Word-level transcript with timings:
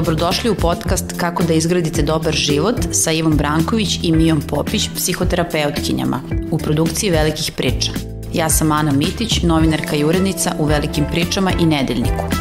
Dobrodošli 0.00 0.50
u 0.50 0.54
podcast 0.54 1.14
Kako 1.16 1.42
da 1.42 1.54
izgradite 1.54 2.02
dobar 2.02 2.34
život 2.34 2.76
sa 2.92 3.12
Ivom 3.12 3.36
Branković 3.36 3.98
i 4.02 4.12
Mijom 4.12 4.40
Popić, 4.40 4.88
psihoterapeutkinjama, 4.96 6.20
u 6.50 6.58
produkciji 6.58 7.10
Velikih 7.10 7.52
priča. 7.56 7.92
Ja 8.32 8.48
sam 8.48 8.72
Ana 8.72 8.92
Mitić, 8.92 9.42
novinarka 9.42 9.96
i 9.96 10.04
urednica 10.04 10.54
u 10.58 10.64
Velikim 10.64 11.04
pričama 11.12 11.52
i 11.60 11.66
Nedeljniku. 11.66 12.39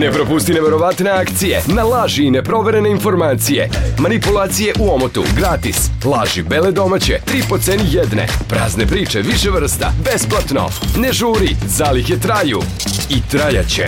Ne 0.00 0.12
propusti 0.12 0.52
neverovatne 0.52 1.10
akcije, 1.10 1.62
na 1.66 1.82
laži 1.82 2.24
i 2.24 2.30
neproverene 2.30 2.90
informacije. 2.90 3.70
Manipulacije 3.98 4.74
u 4.78 4.94
omotu, 4.94 5.24
gratis. 5.36 5.76
Laži 6.04 6.42
bele 6.42 6.72
domaće, 6.72 7.18
tri 7.24 7.42
po 7.48 7.58
ceni 7.58 7.82
jedne. 7.90 8.26
Prazne 8.48 8.86
priče 8.86 9.20
više 9.20 9.50
vrsta, 9.50 9.92
besplatno. 10.04 10.68
Ne 10.96 11.12
žuri, 11.12 11.56
zalihe 11.66 12.18
traju. 12.18 12.60
I 13.08 13.16
trajaće. 13.30 13.86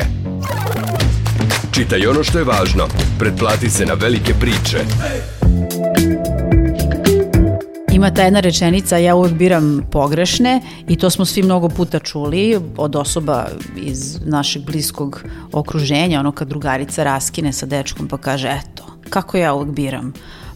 Čitaj 1.71 2.07
ono 2.07 2.25
što 2.25 2.39
je 2.39 2.45
važno. 2.45 2.89
Pretplati 3.19 3.71
se 3.71 3.87
na 3.87 3.95
velike 3.95 4.35
priče. 4.35 4.79
Ima 8.03 8.11
ta 8.11 8.23
jedna 8.23 8.41
rečenica, 8.41 8.97
ja 8.97 9.15
uvek 9.15 9.33
biram 9.33 9.83
pogrešne 9.91 10.61
i 10.89 10.97
to 10.97 11.11
smo 11.11 11.25
svi 11.25 11.43
mnogo 11.43 11.69
puta 11.69 11.99
čuli 11.99 12.61
od 12.77 12.97
osoba 12.97 13.47
iz 13.77 14.19
našeg 14.25 14.63
bliskog 14.63 15.25
okruženja, 15.53 16.21
ono 16.21 16.33
kad 16.33 16.49
drugarica 16.49 17.05
raskine 17.05 17.53
sa 17.53 17.67
dečkom 17.67 18.09
pa 18.09 18.19
kaže, 18.19 18.49
eto, 18.49 18.85
kako 19.11 19.37
ja 19.37 19.55
uvek 19.55 19.69
biram 19.69 20.13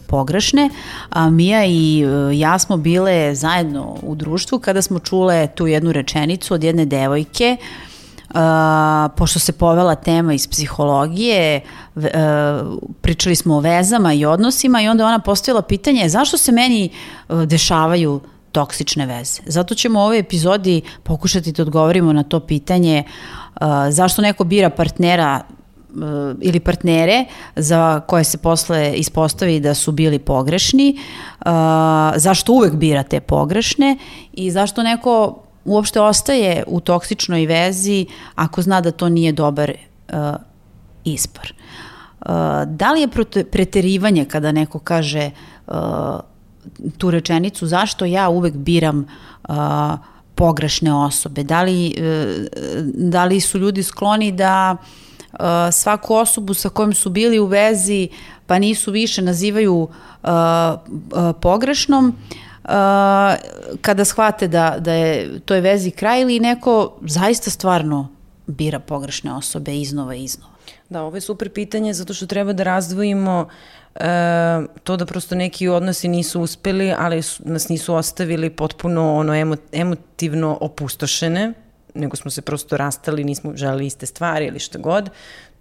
pogrešne, 0.07 0.69
a 1.09 1.29
Mija 1.29 1.65
i 1.65 2.03
e, 2.03 2.37
ja 2.37 2.59
smo 2.59 2.77
bile 2.77 3.35
zajedno 3.35 3.95
u 4.03 4.15
društvu 4.15 4.59
kada 4.59 4.81
smo 4.81 4.99
čule 4.99 5.47
tu 5.55 5.67
jednu 5.67 5.91
rečenicu 5.91 6.53
od 6.53 6.63
jedne 6.63 6.85
devojke 6.85 7.57
uh, 7.59 7.86
Uh, 8.29 8.35
pošto 9.17 9.39
se 9.39 9.51
povela 9.51 9.95
tema 9.95 10.33
iz 10.33 10.47
psihologije, 10.47 11.61
uh, 11.95 12.03
pričali 13.01 13.35
smo 13.35 13.55
o 13.55 13.59
vezama 13.59 14.13
i 14.13 14.25
odnosima 14.25 14.81
i 14.81 14.87
onda 14.87 15.05
ona 15.05 15.19
postavila 15.19 15.61
pitanje 15.61 16.09
zašto 16.09 16.37
se 16.37 16.51
meni 16.51 16.89
uh, 17.29 17.43
dešavaju 17.43 18.21
toksične 18.51 19.05
veze. 19.05 19.41
Zato 19.45 19.75
ćemo 19.75 19.99
u 19.99 20.03
ovoj 20.03 20.19
epizodi 20.19 20.81
pokušati 21.03 21.51
da 21.51 21.61
odgovorimo 21.61 22.13
na 22.13 22.23
to 22.23 22.39
pitanje 22.39 23.03
uh, 23.03 23.67
zašto 23.89 24.21
neko 24.21 24.43
bira 24.43 24.69
partnera 24.69 25.41
uh, 25.41 26.03
ili 26.41 26.59
partnere 26.59 27.25
za 27.55 27.99
koje 27.99 28.23
se 28.23 28.37
posle 28.37 28.93
ispostavi 28.95 29.59
da 29.59 29.73
su 29.73 29.91
bili 29.91 30.19
pogrešni, 30.19 30.97
uh, 31.39 31.51
zašto 32.15 32.53
uvek 32.53 32.73
bira 32.73 33.03
te 33.03 33.19
pogrešne 33.19 33.97
i 34.33 34.51
zašto 34.51 34.83
neko 34.83 35.46
uopšte 35.67 36.01
ostaje 36.01 36.63
u 36.67 36.79
toksičnoj 36.79 37.45
vezi 37.45 38.05
ako 38.35 38.61
zna 38.61 38.81
da 38.81 38.91
to 38.91 39.09
nije 39.09 39.31
dobar 39.31 39.71
uh, 39.71 40.35
izbor. 41.03 41.53
Uh, 42.19 42.27
da 42.65 42.91
li 42.91 43.01
je 43.01 43.07
preterivanje 43.51 44.25
kada 44.25 44.51
neko 44.51 44.79
kaže 44.79 45.31
uh, 45.67 45.73
tu 46.97 47.11
rečenicu 47.11 47.67
zašto 47.67 48.05
ja 48.05 48.29
uvek 48.29 48.53
biram 48.53 49.05
uh, 49.49 49.55
pogrešne 50.35 50.93
osobe? 50.93 51.43
Da 51.43 51.61
li, 51.61 51.95
uh, 51.97 52.45
da 52.93 53.25
li 53.25 53.39
su 53.41 53.57
ljudi 53.57 53.83
skloni 53.83 54.31
da 54.31 54.75
uh, 54.77 55.39
svaku 55.71 56.15
osobu 56.15 56.53
sa 56.53 56.69
kojom 56.69 56.93
su 56.93 57.09
bili 57.09 57.39
u 57.39 57.45
vezi 57.45 58.09
pa 58.45 58.59
nisu 58.59 58.91
više 58.91 59.21
nazivaju 59.21 59.87
uh, 60.23 60.29
pogrešnom 61.41 62.07
uh, 62.07 62.46
kada 63.81 64.05
shvate 64.05 64.47
da, 64.47 64.75
da 64.79 64.93
je 64.93 65.39
to 65.39 65.55
je 65.55 65.61
vezi 65.61 65.91
kraj 65.91 66.21
ili 66.21 66.39
neko 66.39 66.97
zaista 67.01 67.49
stvarno 67.49 68.07
bira 68.47 68.79
pogrešne 68.79 69.33
osobe 69.33 69.77
iznova 69.77 70.15
i 70.15 70.23
iznova? 70.23 70.53
Da, 70.89 71.03
ovo 71.03 71.17
je 71.17 71.21
super 71.21 71.49
pitanje 71.49 71.93
zato 71.93 72.13
što 72.13 72.25
treba 72.25 72.53
da 72.53 72.63
razdvojimo 72.63 73.47
e, 73.95 73.99
to 74.83 74.97
da 74.97 75.05
prosto 75.05 75.35
neki 75.35 75.67
odnosi 75.67 76.07
nisu 76.07 76.41
uspeli, 76.41 76.93
ali 76.97 77.21
su, 77.21 77.43
nas 77.45 77.69
nisu 77.69 77.95
ostavili 77.95 78.49
potpuno 78.49 79.15
ono 79.15 79.35
emo, 79.35 79.55
emotivno 79.71 80.57
opustošene, 80.61 81.53
nego 81.93 82.15
smo 82.15 82.31
se 82.31 82.41
prosto 82.41 82.77
rastali, 82.77 83.23
nismo 83.23 83.51
želeli 83.55 83.85
iste 83.85 84.05
stvari 84.05 84.45
ili 84.45 84.59
šta 84.59 84.79
god. 84.79 85.09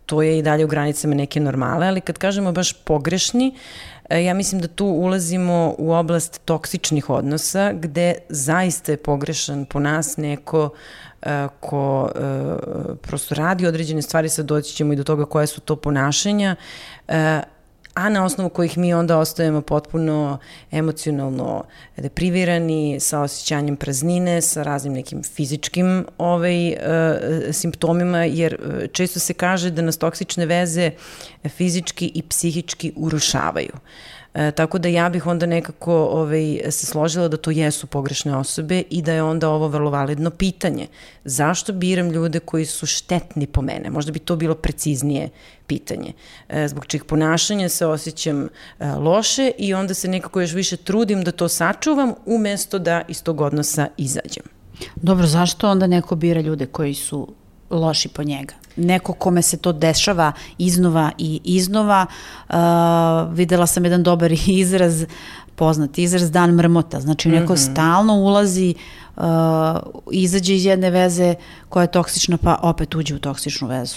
To 0.07 0.23
je 0.23 0.39
i 0.39 0.43
dalje 0.43 0.65
u 0.65 0.69
granicama 0.69 1.15
neke 1.15 1.41
normale, 1.41 1.87
ali 1.87 2.01
kad 2.01 2.19
kažemo 2.19 2.53
baš 2.53 2.73
pogrešni, 2.73 3.55
ja 4.11 4.35
mislim 4.35 4.61
da 4.61 4.69
tu 4.69 4.87
ulazimo 4.87 5.75
u 5.79 5.93
oblast 5.93 6.41
toksičnih 6.45 7.11
odnosa, 7.11 7.73
gde 7.73 8.15
zaista 8.29 8.93
je 8.93 8.97
pogrešan 8.97 9.65
po 9.65 9.81
nas 9.81 10.17
neko 10.17 10.71
e, 11.23 11.49
ko 11.61 12.11
e, 12.15 12.21
prosto 13.03 13.35
radi 13.35 13.67
određene 13.67 14.03
stvari, 14.03 14.29
sad 14.29 14.47
doći 14.47 14.75
ćemo 14.75 14.93
i 14.93 14.97
do 14.97 15.05
toga 15.05 15.25
koje 15.25 15.47
su 15.47 15.61
to 15.61 15.77
ponašanja, 15.77 16.57
a 17.97 18.09
na 18.09 18.25
osnovu 18.25 18.51
kojih 18.51 18.79
mi 18.79 18.95
onda 18.95 19.19
ostajemo 19.19 19.61
potpuno 19.61 20.39
emocionalno 20.71 21.65
deprivirani, 21.97 23.01
sa 23.01 23.21
osjećanjem 23.21 23.77
praznine, 23.77 24.41
sa 24.41 24.63
raznim 24.63 24.93
nekim 24.93 25.23
fizičkim 25.23 26.07
ovaj, 26.19 26.69
e, 26.69 27.53
simptomima, 27.53 28.25
jer 28.25 28.55
e, 28.55 28.87
često 28.87 29.21
se 29.21 29.35
kaže 29.35 29.71
da 29.71 29.83
nas 29.83 29.99
toksične 29.99 30.47
veze 30.47 30.91
fizički 31.49 32.13
i 32.15 32.23
psihički 32.23 32.93
urušavaju. 32.97 33.73
Tako 34.55 34.79
da 34.79 34.89
ja 34.89 35.09
bih 35.09 35.27
onda 35.27 35.47
nekako 35.47 35.95
ovaj, 35.95 36.61
se 36.71 36.87
složila 36.87 37.29
da 37.29 37.37
to 37.37 37.51
jesu 37.51 37.87
pogrešne 37.87 38.37
osobe 38.37 38.83
i 38.91 39.03
da 39.03 39.13
je 39.13 39.23
onda 39.23 39.49
ovo 39.49 39.69
vrlo 39.69 39.91
validno 39.91 40.31
pitanje. 40.31 40.87
Zašto 41.25 41.73
biram 41.73 42.11
ljude 42.11 42.41
koji 42.41 42.67
su 42.67 42.87
štetni 42.87 43.47
po 43.47 43.63
mene? 43.63 43.91
Možda 43.91 44.13
bi 44.13 44.19
to 44.19 44.37
bilo 44.37 44.55
preciznije 44.55 45.29
pitanje. 45.67 46.13
E, 46.49 46.69
zbog 46.69 46.87
čih 46.87 47.05
ponašanja 47.05 47.69
se 47.69 47.87
osjećam 47.87 48.43
e, 48.45 48.49
loše 48.87 49.51
i 49.59 49.75
onda 49.75 49.95
se 49.95 50.09
nekako 50.09 50.41
još 50.41 50.53
više 50.53 50.77
trudim 50.77 51.25
da 51.25 51.33
to 51.33 51.49
sačuvam 51.49 52.15
umesto 52.27 52.79
da 52.79 53.03
iz 53.09 53.23
tog 53.23 53.41
odnosa 53.41 53.89
izađem. 53.97 54.45
Dobro, 54.97 55.27
zašto 55.27 55.71
onda 55.71 55.87
neko 55.87 56.17
bira 56.17 56.41
ljude 56.41 56.67
koji 56.67 56.95
su 56.95 57.29
loši 57.71 58.09
po 58.09 58.23
njega? 58.23 58.55
Neko 58.77 59.13
kome 59.13 59.43
se 59.43 59.57
to 59.57 59.73
dešava 59.73 60.33
iznova 60.59 61.11
i 61.19 61.41
iznova. 61.45 62.07
Uh, 62.49 62.55
videla 63.33 63.67
sam 63.67 63.85
jedan 63.85 64.03
dobar 64.03 64.33
izraz, 64.47 65.05
poznat 65.55 65.99
izraz 65.99 66.31
dan 66.31 66.55
mrmota. 66.55 67.01
Znači 67.01 67.29
neko 67.29 67.53
mm 67.53 67.57
-hmm. 67.57 67.73
stalno 67.73 68.15
ulazi, 68.15 68.75
uh, 69.17 69.23
izađe 70.13 70.55
iz 70.55 70.65
jedne 70.65 70.91
veze 70.91 71.35
koja 71.69 71.83
je 71.83 71.91
toksična 71.93 72.39
pa 72.39 72.59
opet 72.63 72.95
uđe 72.95 73.15
u 73.15 73.19
toksičnu 73.19 73.69
vezu. 73.69 73.97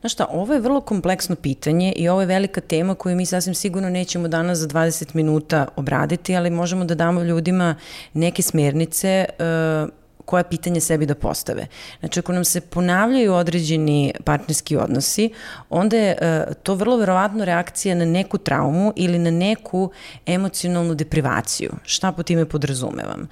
Znaš 0.00 0.12
šta, 0.12 0.26
ovo 0.30 0.54
je 0.54 0.60
vrlo 0.60 0.80
kompleksno 0.80 1.36
pitanje 1.36 1.92
i 1.96 2.08
ovo 2.08 2.20
je 2.20 2.26
velika 2.26 2.60
tema 2.60 2.94
koju 2.94 3.16
mi 3.16 3.26
sasvim 3.26 3.54
sigurno 3.54 3.90
nećemo 3.90 4.28
danas 4.28 4.58
za 4.58 4.68
20 4.68 5.14
minuta 5.14 5.66
obraditi, 5.76 6.36
ali 6.36 6.50
možemo 6.50 6.84
da 6.84 6.94
damo 6.94 7.22
ljudima 7.22 7.74
neke 8.12 8.42
smernice 8.42 9.24
uh, 9.38 9.88
koja 10.24 10.42
pitanje 10.44 10.80
sebi 10.80 11.06
da 11.06 11.14
postave. 11.14 11.66
Znači, 12.00 12.20
ako 12.20 12.32
nam 12.32 12.44
se 12.44 12.60
ponavljaju 12.60 13.34
određeni 13.34 14.12
partnerski 14.24 14.76
odnosi, 14.76 15.30
onda 15.70 15.96
je 15.96 16.16
uh, 16.20 16.54
to 16.62 16.74
vrlo 16.74 16.96
verovatno 16.96 17.44
reakcija 17.44 17.94
na 17.94 18.04
neku 18.04 18.38
traumu 18.38 18.92
ili 18.96 19.18
na 19.18 19.30
neku 19.30 19.90
emocionalnu 20.26 20.94
deprivaciju. 20.94 21.70
Šta 21.84 22.12
po 22.12 22.22
time 22.22 22.44
podrazumevam? 22.44 23.28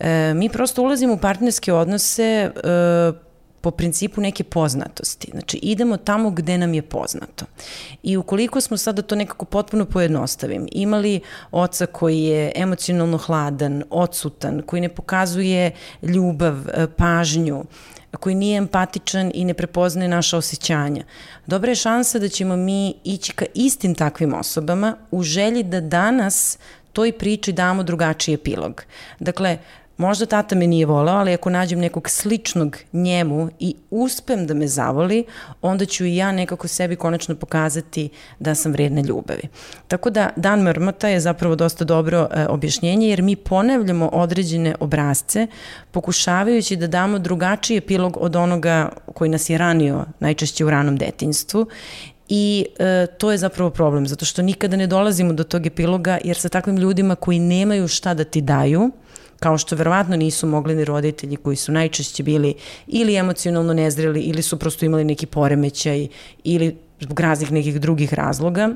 Uh, 0.00 0.06
mi 0.34 0.48
prosto 0.48 0.82
ulazimo 0.82 1.14
u 1.14 1.18
partnerske 1.18 1.72
odnose 1.72 2.50
uh, 2.54 3.31
po 3.62 3.70
principu 3.70 4.20
neke 4.20 4.44
poznatosti. 4.44 5.30
Znači, 5.30 5.58
idemo 5.62 5.96
tamo 5.96 6.30
gde 6.30 6.58
nam 6.58 6.74
je 6.74 6.82
poznato. 6.82 7.44
I 8.02 8.16
ukoliko 8.16 8.60
smo 8.60 8.76
sada 8.76 9.02
to 9.02 9.14
nekako 9.14 9.44
potpuno 9.44 9.84
pojednostavim, 9.84 10.68
imali 10.72 11.20
oca 11.50 11.86
koji 11.86 12.22
je 12.22 12.52
emocionalno 12.54 13.18
hladan, 13.18 13.82
odsutan, 13.90 14.62
koji 14.66 14.82
ne 14.82 14.88
pokazuje 14.88 15.70
ljubav, 16.02 16.68
e, 16.68 16.86
pažnju, 16.96 17.64
koji 18.20 18.34
nije 18.34 18.58
empatičan 18.58 19.30
i 19.34 19.44
ne 19.44 19.54
prepoznaje 19.54 20.08
naša 20.08 20.36
osjećanja. 20.36 21.04
Dobra 21.46 21.70
je 21.70 21.74
šansa 21.74 22.18
da 22.18 22.28
ćemo 22.28 22.56
mi 22.56 22.94
ići 23.04 23.32
ka 23.32 23.44
istim 23.54 23.94
takvim 23.94 24.34
osobama 24.34 24.96
u 25.10 25.22
želji 25.22 25.62
da 25.62 25.80
danas 25.80 26.58
toj 26.92 27.12
priči 27.12 27.52
damo 27.52 27.82
drugačiji 27.82 28.34
epilog. 28.34 28.82
Dakle, 29.18 29.58
možda 30.02 30.26
tata 30.26 30.54
me 30.54 30.66
nije 30.66 30.86
volao, 30.86 31.16
ali 31.16 31.34
ako 31.34 31.50
nađem 31.50 31.78
nekog 31.78 32.08
sličnog 32.10 32.78
njemu 32.92 33.48
i 33.58 33.74
uspem 33.90 34.46
da 34.46 34.54
me 34.54 34.68
zavoli, 34.68 35.24
onda 35.62 35.84
ću 35.84 36.04
i 36.04 36.16
ja 36.16 36.32
nekako 36.32 36.68
sebi 36.68 36.96
konačno 36.96 37.34
pokazati 37.34 38.08
da 38.38 38.54
sam 38.54 38.72
vredna 38.72 39.00
ljubavi. 39.00 39.48
Tako 39.88 40.10
da 40.10 40.30
Dan 40.36 40.62
mrmota 40.62 41.08
je 41.08 41.20
zapravo 41.20 41.56
dosta 41.56 41.84
dobro 41.84 42.28
e, 42.30 42.46
objašnjenje, 42.46 43.08
jer 43.08 43.22
mi 43.22 43.36
ponavljamo 43.36 44.08
određene 44.12 44.74
obrazce, 44.80 45.46
pokušavajući 45.90 46.76
da 46.76 46.86
damo 46.86 47.18
drugačiji 47.18 47.76
epilog 47.76 48.16
od 48.20 48.36
onoga 48.36 48.88
koji 49.14 49.30
nas 49.30 49.50
je 49.50 49.58
ranio 49.58 50.04
najčešće 50.20 50.64
u 50.64 50.70
ranom 50.70 50.96
detinstvu 50.96 51.66
I 52.34 52.66
e, 52.78 53.06
to 53.18 53.30
je 53.32 53.38
zapravo 53.38 53.70
problem, 53.70 54.06
zato 54.06 54.24
što 54.24 54.42
nikada 54.42 54.76
ne 54.76 54.86
dolazimo 54.86 55.32
do 55.32 55.44
tog 55.44 55.66
epiloga, 55.66 56.18
jer 56.24 56.36
sa 56.36 56.48
takvim 56.48 56.76
ljudima 56.76 57.14
koji 57.14 57.38
nemaju 57.38 57.88
šta 57.88 58.14
da 58.14 58.24
ti 58.24 58.40
daju, 58.40 58.90
kao 59.42 59.58
što 59.58 59.76
verovatno 59.76 60.16
nisu 60.16 60.46
mogli 60.46 60.74
ni 60.74 60.84
roditelji 60.84 61.36
koji 61.36 61.56
su 61.56 61.72
najčešće 61.72 62.22
bili 62.22 62.54
ili 62.86 63.16
emocionalno 63.16 63.74
nezreli 63.74 64.20
ili 64.20 64.42
su 64.42 64.58
prosto 64.58 64.84
imali 64.84 65.04
neki 65.04 65.26
poremećaj 65.26 66.08
ili 66.44 66.76
zbog 67.00 67.20
raznih 67.20 67.52
nekih 67.52 67.80
drugih 67.80 68.14
razloga, 68.14 68.68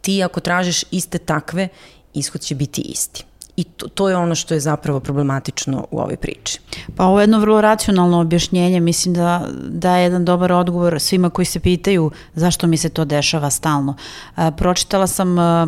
ti 0.00 0.22
ako 0.22 0.40
tražiš 0.40 0.84
iste 0.90 1.18
takve, 1.18 1.68
ishod 2.14 2.40
će 2.40 2.54
biti 2.54 2.80
isti. 2.80 3.24
I 3.62 3.64
to, 3.64 3.88
to 3.88 4.08
je 4.08 4.16
ono 4.16 4.34
što 4.34 4.54
je 4.54 4.60
zapravo 4.60 5.00
problematično 5.00 5.86
u 5.90 5.98
ovoj 6.00 6.16
priči. 6.16 6.58
Pa 6.96 7.04
ovo 7.04 7.20
je 7.20 7.22
jedno 7.22 7.38
vrlo 7.38 7.60
racionalno 7.60 8.20
objašnjenje, 8.20 8.80
mislim 8.80 9.14
da 9.14 9.46
da 9.68 9.96
je 9.96 10.02
jedan 10.02 10.24
dobar 10.24 10.52
odgovor 10.52 11.00
svima 11.00 11.30
koji 11.30 11.46
se 11.46 11.60
pitaju 11.60 12.10
zašto 12.34 12.66
mi 12.66 12.76
se 12.76 12.88
to 12.88 13.04
dešava 13.04 13.50
stalno. 13.50 13.94
A, 14.34 14.50
pročitala 14.50 15.06
sam 15.06 15.38
a, 15.38 15.66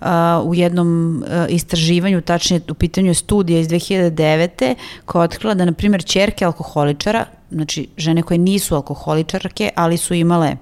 a, 0.00 0.42
u 0.44 0.54
jednom 0.54 1.22
a, 1.28 1.46
istraživanju, 1.48 2.20
tačnije 2.20 2.60
u 2.70 2.74
pitanju 2.74 3.14
studija 3.14 3.60
iz 3.60 3.68
2009. 3.68 4.74
koja 5.04 5.22
otkrila 5.22 5.54
da, 5.54 5.64
na 5.64 5.72
primjer, 5.72 6.04
čerke 6.04 6.44
alkoholičara, 6.44 7.24
znači 7.50 7.88
žene 7.96 8.22
koje 8.22 8.38
nisu 8.38 8.74
alkoholičarke, 8.74 9.70
ali 9.76 9.96
su 9.96 10.14
imale 10.14 10.56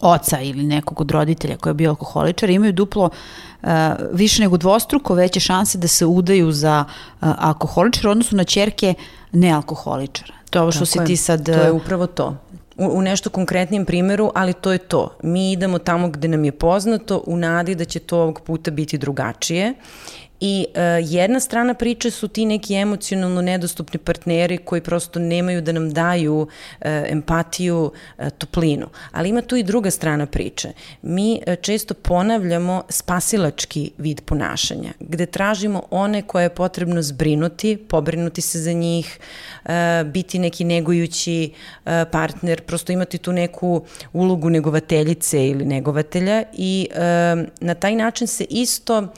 oca 0.00 0.40
ili 0.40 0.62
nekog 0.62 1.00
od 1.00 1.10
roditelja 1.10 1.56
koji 1.56 1.70
je 1.70 1.74
bio 1.74 1.90
alkoholičar, 1.90 2.50
imaju 2.50 2.72
duplo 2.72 3.10
uh, 3.62 3.68
više 4.12 4.42
nego 4.42 4.56
dvostruko 4.56 5.14
veće 5.14 5.40
šanse 5.40 5.78
da 5.78 5.88
se 5.88 6.06
udaju 6.06 6.52
za 6.52 6.84
uh, 6.88 7.28
alkoholičar 7.38 8.08
odnosno 8.08 8.36
na 8.36 8.44
čerke 8.44 8.94
nealkoholičara. 9.32 10.32
To 10.50 10.58
je 10.58 10.62
ovo 10.62 10.72
što 10.72 10.86
Tako 10.86 11.06
si 11.06 11.06
ti 11.06 11.16
sad... 11.16 11.46
To 11.46 11.52
je 11.52 11.72
upravo 11.72 12.06
to. 12.06 12.36
U, 12.76 12.86
u 12.86 13.02
nešto 13.02 13.30
konkretnijem 13.30 13.84
primeru, 13.84 14.30
ali 14.34 14.52
to 14.52 14.72
je 14.72 14.78
to. 14.78 15.16
Mi 15.22 15.52
idemo 15.52 15.78
tamo 15.78 16.08
gde 16.08 16.28
nam 16.28 16.44
je 16.44 16.52
poznato 16.52 17.22
u 17.26 17.36
nadi 17.36 17.74
da 17.74 17.84
će 17.84 17.98
to 17.98 18.18
ovog 18.18 18.40
puta 18.40 18.70
biti 18.70 18.98
drugačije 18.98 19.74
I 20.40 20.66
uh, 20.68 20.80
jedna 21.12 21.40
strana 21.40 21.74
priče 21.74 22.10
su 22.10 22.28
ti 22.28 22.46
neki 22.46 22.74
emocionalno 22.74 23.42
nedostupni 23.42 23.98
partneri 23.98 24.58
koji 24.58 24.80
prosto 24.80 25.18
nemaju 25.18 25.60
da 25.62 25.72
nam 25.72 25.90
daju 25.90 26.36
uh, 26.36 26.46
empatiju, 26.84 27.92
uh, 28.18 28.28
toplinu. 28.38 28.86
Ali 29.12 29.28
ima 29.28 29.42
tu 29.42 29.56
i 29.56 29.62
druga 29.62 29.90
strana 29.90 30.26
priče. 30.26 30.72
Mi 31.02 31.40
uh, 31.46 31.54
često 31.60 31.94
ponavljamo 31.94 32.82
spasilački 32.88 33.90
vid 33.98 34.20
ponašanja, 34.20 34.92
gde 35.00 35.26
tražimo 35.26 35.82
one 35.90 36.22
koje 36.22 36.42
je 36.42 36.54
potrebno 36.54 37.02
zbrinuti, 37.02 37.76
pobrinuti 37.76 38.40
se 38.40 38.58
za 38.58 38.72
njih, 38.72 39.18
uh, 39.64 39.70
biti 40.04 40.38
neki 40.38 40.64
negujući 40.64 41.52
uh, 41.52 41.92
partner, 42.12 42.60
prosto 42.60 42.92
imati 42.92 43.18
tu 43.18 43.32
neku 43.32 43.84
ulogu 44.12 44.50
negovateljice 44.50 45.48
ili 45.48 45.64
negovatelja 45.64 46.42
i 46.52 46.88
uh, 46.90 46.98
na 47.60 47.74
taj 47.74 47.94
način 47.94 48.26
se 48.26 48.44
isto 48.50 48.98
uh, 48.98 49.08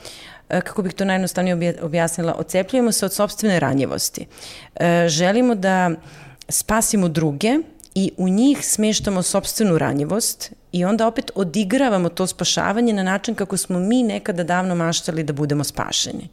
kako 0.47 0.81
bih 0.81 0.93
to 0.93 1.05
najjednostavnije 1.05 1.75
objasnila, 1.81 2.35
ocepljujemo 2.37 2.91
se 2.91 3.05
od 3.05 3.13
sobstvene 3.13 3.59
ranjivosti. 3.59 4.25
E, 4.75 5.05
želimo 5.09 5.55
da 5.55 5.91
spasimo 6.49 7.07
druge 7.07 7.57
i 7.95 8.11
u 8.17 8.29
njih 8.29 8.67
smeštamo 8.67 9.21
sobstvenu 9.21 9.77
ranjivost 9.77 10.51
i 10.71 10.85
onda 10.85 11.07
opet 11.07 11.31
odigravamo 11.35 12.09
to 12.09 12.27
spašavanje 12.27 12.93
na 12.93 13.03
način 13.03 13.35
kako 13.35 13.57
smo 13.57 13.79
mi 13.79 14.03
nekada 14.03 14.43
davno 14.43 14.75
maštali 14.75 15.23
da 15.23 15.33
budemo 15.33 15.63
spašeni. 15.63 16.29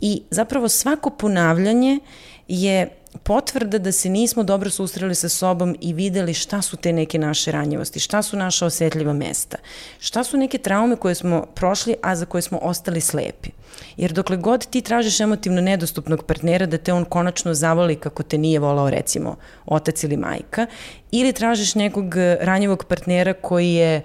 I 0.00 0.22
zapravo 0.30 0.68
svako 0.68 1.10
ponavljanje 1.10 2.00
je 2.48 2.88
potvrda 3.22 3.78
da 3.78 3.92
se 3.92 4.08
nismo 4.08 4.42
dobro 4.42 4.70
susreli 4.70 5.14
sa 5.14 5.28
sobom 5.28 5.76
i 5.80 5.92
videli 5.92 6.34
šta 6.34 6.62
su 6.62 6.76
te 6.76 6.92
neke 6.92 7.18
naše 7.18 7.52
ranjivosti, 7.52 8.00
šta 8.00 8.22
su 8.22 8.36
naša 8.36 8.66
osetljiva 8.66 9.12
mesta, 9.12 9.56
šta 9.98 10.24
su 10.24 10.36
neke 10.36 10.58
traume 10.58 10.96
koje 10.96 11.14
smo 11.14 11.46
prošli, 11.54 11.94
a 12.02 12.16
za 12.16 12.26
koje 12.26 12.42
smo 12.42 12.58
ostali 12.58 13.00
slepi. 13.00 13.50
Jer 13.96 14.12
dokle 14.12 14.36
god 14.36 14.66
ti 14.66 14.80
tražiš 14.80 15.20
emotivno 15.20 15.60
nedostupnog 15.60 16.24
partnera 16.24 16.66
da 16.66 16.78
te 16.78 16.92
on 16.92 17.04
konačno 17.04 17.54
zavoli 17.54 17.96
kako 17.96 18.22
te 18.22 18.38
nije 18.38 18.58
volao 18.58 18.90
recimo 18.90 19.36
otac 19.66 20.04
ili 20.04 20.16
majka, 20.16 20.66
ili 21.10 21.32
tražiš 21.32 21.74
nekog 21.74 22.14
ranjivog 22.40 22.84
partnera 22.84 23.32
koji 23.32 23.74
je 23.74 24.02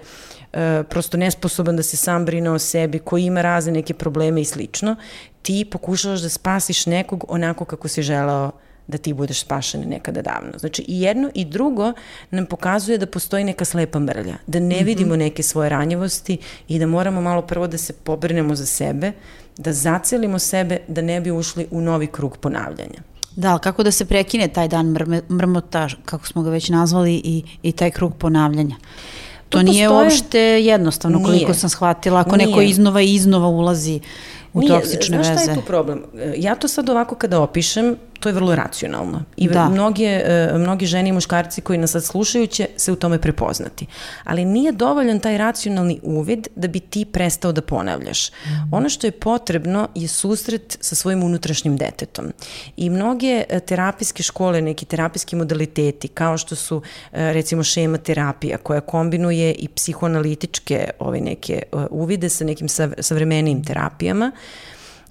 e, 0.52 0.82
prosto 0.90 1.16
nesposoban 1.16 1.76
da 1.76 1.82
se 1.82 1.96
sam 1.96 2.24
brine 2.24 2.50
o 2.50 2.58
sebi, 2.58 2.98
koji 2.98 3.24
ima 3.24 3.42
razne 3.42 3.72
neke 3.72 3.94
probleme 3.94 4.40
i 4.40 4.44
slično, 4.44 4.96
ti 5.42 5.64
pokušavaš 5.70 6.20
da 6.20 6.28
spasiš 6.28 6.86
nekog 6.86 7.24
onako 7.28 7.64
kako 7.64 7.88
si 7.88 8.02
želao 8.02 8.52
da 8.86 8.98
ti 8.98 9.12
budeš 9.12 9.40
spašen 9.40 9.88
nekada 9.88 10.22
davno. 10.22 10.58
Znači 10.58 10.84
i 10.88 11.00
jedno 11.00 11.30
i 11.34 11.44
drugo 11.44 11.92
nam 12.30 12.46
pokazuje 12.46 12.98
da 12.98 13.06
postoji 13.06 13.44
neka 13.44 13.64
slepa 13.64 13.98
mrlja, 13.98 14.36
da 14.46 14.60
ne 14.60 14.66
mm 14.66 14.78
-hmm. 14.78 14.84
vidimo 14.84 15.16
neke 15.16 15.42
svoje 15.42 15.68
ranjivosti 15.68 16.38
i 16.68 16.78
da 16.78 16.86
moramo 16.86 17.20
malo 17.20 17.42
prvo 17.42 17.66
da 17.66 17.78
se 17.78 17.92
pobrinemo 17.92 18.54
za 18.54 18.66
sebe, 18.66 19.12
da 19.56 19.72
zacelimo 19.72 20.38
sebe, 20.38 20.78
da 20.88 21.02
ne 21.02 21.20
bi 21.20 21.30
ušli 21.30 21.66
u 21.70 21.80
novi 21.80 22.06
krug 22.06 22.36
ponavljanja. 22.36 23.00
Da, 23.36 23.50
ali 23.50 23.60
kako 23.60 23.82
da 23.82 23.90
se 23.90 24.04
prekine 24.04 24.48
taj 24.48 24.68
dan 24.68 24.86
mrme, 24.86 25.22
mrmota, 25.30 25.88
kako 26.04 26.26
smo 26.26 26.42
ga 26.42 26.50
već 26.50 26.68
nazvali, 26.68 27.14
i, 27.24 27.42
i 27.62 27.72
taj 27.72 27.90
krug 27.90 28.14
ponavljanja? 28.14 28.76
To, 29.48 29.58
to 29.58 29.62
nije 29.62 29.88
postoje... 29.88 30.04
uopšte 30.04 30.40
jednostavno, 30.40 31.18
nije. 31.18 31.26
koliko 31.26 31.54
sam 31.54 31.70
shvatila, 31.70 32.20
ako 32.20 32.36
nije. 32.36 32.46
neko 32.46 32.60
iznova 32.60 33.02
i 33.02 33.14
iznova 33.14 33.48
ulazi 33.48 34.00
u 34.52 34.60
Nije, 34.60 34.72
toksične 34.72 35.18
veze. 35.18 35.32
Znaš 35.32 35.42
šta 35.42 35.50
je 35.50 35.56
tu 35.58 35.66
problem? 35.66 36.02
Ja 36.36 36.54
to 36.54 36.68
sad 36.68 36.88
ovako 36.88 37.14
kada 37.14 37.40
opišem, 37.40 37.96
to 38.24 38.28
je 38.28 38.32
vrlo 38.32 38.54
racionalno. 38.54 39.22
I 39.36 39.48
da. 39.48 39.68
mnoge, 39.68 40.04
e, 40.04 40.52
mnogi 40.58 40.86
žene 40.86 41.08
i 41.08 41.12
muškarci 41.12 41.60
koji 41.60 41.78
nas 41.78 41.90
sad 41.90 42.04
slušaju 42.04 42.46
će 42.46 42.66
se 42.76 42.92
u 42.92 42.96
tome 42.96 43.18
prepoznati. 43.18 43.86
Ali 44.24 44.44
nije 44.44 44.72
dovoljan 44.72 45.20
taj 45.20 45.38
racionalni 45.38 46.00
uvid 46.02 46.48
da 46.56 46.68
bi 46.68 46.80
ti 46.80 47.04
prestao 47.04 47.52
da 47.52 47.60
ponavljaš. 47.60 48.30
Mm. 48.30 48.74
Ono 48.74 48.88
što 48.88 49.06
je 49.06 49.10
potrebno 49.10 49.88
je 49.94 50.08
susret 50.08 50.78
sa 50.80 50.94
svojim 50.94 51.22
unutrašnjim 51.22 51.76
detetom. 51.76 52.32
I 52.76 52.90
mnoge 52.90 53.44
e, 53.48 53.60
terapijske 53.60 54.22
škole, 54.22 54.62
neki 54.62 54.84
terapijski 54.84 55.36
modaliteti, 55.36 56.08
kao 56.08 56.38
što 56.38 56.56
su 56.56 56.82
e, 57.12 57.32
recimo 57.32 57.62
šema 57.62 57.98
terapija 57.98 58.58
koja 58.58 58.80
kombinuje 58.80 59.52
i 59.52 59.68
psihoanalitičke 59.68 60.90
ove 60.98 61.20
neke 61.20 61.62
uvide 61.90 62.28
sa 62.28 62.44
nekim 62.44 62.68
savremenim 62.98 63.64
terapijama, 63.64 64.32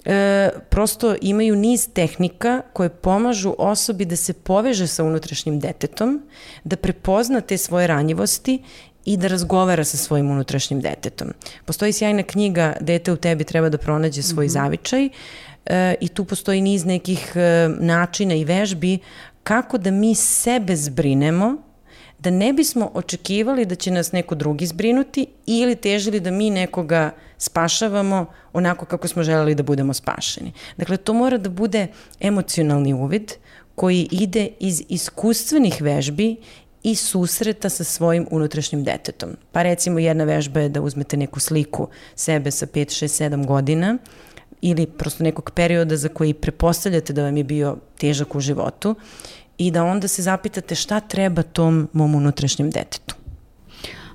e, 0.05 0.49
prosto 0.69 1.15
imaju 1.21 1.55
niz 1.55 1.89
tehnika 1.93 2.61
koje 2.73 2.89
pomažu 2.89 3.55
osobi 3.57 4.05
da 4.05 4.15
se 4.15 4.33
poveže 4.33 4.87
sa 4.87 5.03
unutrašnjim 5.03 5.59
detetom, 5.59 6.21
da 6.63 6.75
prepozna 6.75 7.41
te 7.41 7.57
svoje 7.57 7.87
ranjivosti 7.87 8.63
i 9.05 9.17
da 9.17 9.27
razgovara 9.27 9.83
sa 9.83 9.97
svojim 9.97 10.31
unutrašnjim 10.31 10.81
detetom. 10.81 11.33
Postoji 11.65 11.93
sjajna 11.93 12.23
knjiga 12.23 12.75
Dete 12.81 13.11
u 13.11 13.15
tebi 13.15 13.43
treba 13.43 13.69
da 13.69 13.77
pronađe 13.77 14.21
svoj 14.21 14.45
mm 14.45 14.49
-hmm. 14.49 14.51
zavičaj 14.51 15.09
e, 15.65 15.95
i 16.01 16.07
tu 16.07 16.25
postoji 16.25 16.61
niz 16.61 16.85
nekih 16.85 17.31
e, 17.35 17.69
načina 17.79 18.33
i 18.35 18.45
vežbi 18.45 18.99
kako 19.43 19.77
da 19.77 19.91
mi 19.91 20.15
sebe 20.15 20.75
zbrinemo 20.75 21.57
da 22.19 22.29
ne 22.29 22.53
bismo 22.53 22.91
očekivali 22.93 23.65
da 23.65 23.75
će 23.75 23.91
nas 23.91 24.11
neko 24.11 24.35
drugi 24.35 24.65
zbrinuti 24.65 25.27
ili 25.45 25.75
težili 25.75 26.19
da 26.19 26.31
mi 26.31 26.49
nekoga 26.49 27.11
spašavamo 27.43 28.25
onako 28.53 28.85
kako 28.85 29.07
smo 29.07 29.23
želeli 29.23 29.55
da 29.55 29.63
budemo 29.63 29.93
spašeni. 29.93 30.51
Dakle, 30.77 30.97
to 30.97 31.13
mora 31.13 31.37
da 31.37 31.49
bude 31.49 31.87
emocionalni 32.19 32.93
uvid 32.93 33.33
koji 33.75 34.07
ide 34.11 34.47
iz 34.59 34.83
iskustvenih 34.89 35.81
vežbi 35.81 36.35
i 36.83 36.95
susreta 36.95 37.69
sa 37.69 37.83
svojim 37.83 38.27
unutrašnjim 38.31 38.83
detetom. 38.83 39.29
Pa 39.51 39.63
recimo 39.63 39.99
jedna 39.99 40.23
vežba 40.23 40.59
je 40.59 40.69
da 40.69 40.81
uzmete 40.81 41.17
neku 41.17 41.39
sliku 41.39 41.87
sebe 42.15 42.51
sa 42.51 42.65
5, 42.65 43.03
6, 43.03 43.29
7 43.29 43.45
godina 43.45 43.97
ili 44.61 44.87
prosto 44.87 45.23
nekog 45.23 45.51
perioda 45.51 45.97
za 45.97 46.09
koji 46.09 46.33
prepostavljate 46.33 47.13
da 47.13 47.23
vam 47.23 47.37
je 47.37 47.43
bio 47.43 47.77
težak 47.97 48.35
u 48.35 48.39
životu 48.39 48.95
i 49.57 49.71
da 49.71 49.83
onda 49.83 50.07
se 50.07 50.21
zapitate 50.21 50.75
šta 50.75 50.99
treba 50.99 51.43
tom 51.43 51.89
mom 51.93 52.15
unutrašnjem 52.15 52.69
detetu. 52.69 53.15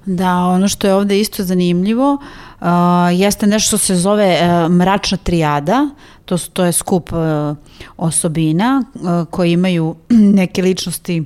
Da, 0.06 0.34
ono 0.36 0.68
što 0.68 0.86
je 0.86 0.94
ovde 0.94 1.20
isto 1.20 1.44
zanimljivo 1.44 2.12
uh, 2.14 2.47
jeste 3.12 3.46
nešto 3.46 3.68
što 3.68 3.78
se 3.78 3.96
zove 3.96 4.38
uh, 4.40 4.72
mračna 4.72 5.18
trijada, 5.18 5.88
to, 6.24 6.38
to 6.38 6.64
je 6.64 6.72
skup 6.72 7.12
uh, 7.12 7.56
osobina 7.96 8.84
uh, 8.94 9.28
koji 9.30 9.52
imaju 9.52 9.96
neke 10.40 10.62
ličnosti 10.62 11.24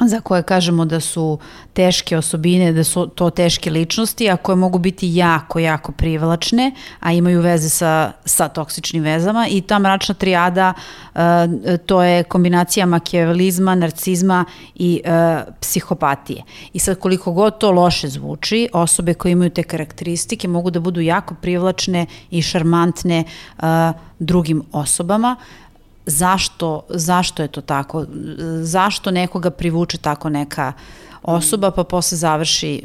za 0.00 0.20
koje 0.20 0.42
kažemo 0.42 0.84
da 0.84 1.00
su 1.00 1.38
teške 1.72 2.18
osobine, 2.18 2.72
da 2.72 2.84
su 2.84 3.06
to 3.06 3.30
teške 3.30 3.70
ličnosti, 3.70 4.30
a 4.30 4.36
koje 4.36 4.56
mogu 4.56 4.78
biti 4.78 5.14
jako, 5.14 5.58
jako 5.58 5.92
privlačne, 5.92 6.72
a 7.00 7.12
imaju 7.12 7.40
veze 7.40 7.68
sa, 7.68 8.12
sa 8.24 8.48
toksičnim 8.48 9.02
vezama 9.02 9.46
i 9.50 9.60
ta 9.60 9.78
mračna 9.78 10.14
trijada 10.14 10.72
uh, 11.14 11.20
to 11.86 12.02
je 12.02 12.24
kombinacija 12.24 12.86
makijavelizma, 12.86 13.74
narcizma 13.74 14.44
i 14.74 15.00
uh, 15.04 15.52
psihopatije. 15.60 16.42
I 16.72 16.78
sad 16.78 16.98
koliko 16.98 17.32
god 17.32 17.58
to 17.58 17.70
loše 17.70 18.08
zvuči, 18.08 18.68
osobe 18.72 19.14
koje 19.14 19.32
imaju 19.32 19.50
te 19.50 19.62
karakteristike 19.62 20.48
mogu 20.48 20.70
da 20.70 20.80
budu 20.80 21.00
jako 21.00 21.34
privlačne 21.34 22.06
i 22.30 22.42
šarmantne 22.42 23.24
uh, 23.58 23.64
drugim 24.18 24.62
osobama, 24.72 25.36
zašto, 26.06 26.86
zašto 26.88 27.42
je 27.42 27.48
to 27.48 27.60
tako, 27.60 28.06
zašto 28.62 29.10
nekoga 29.10 29.50
privuče 29.50 29.98
tako 29.98 30.28
neka 30.28 30.72
osoba 31.22 31.70
pa 31.70 31.84
posle 31.84 32.18
završi 32.18 32.82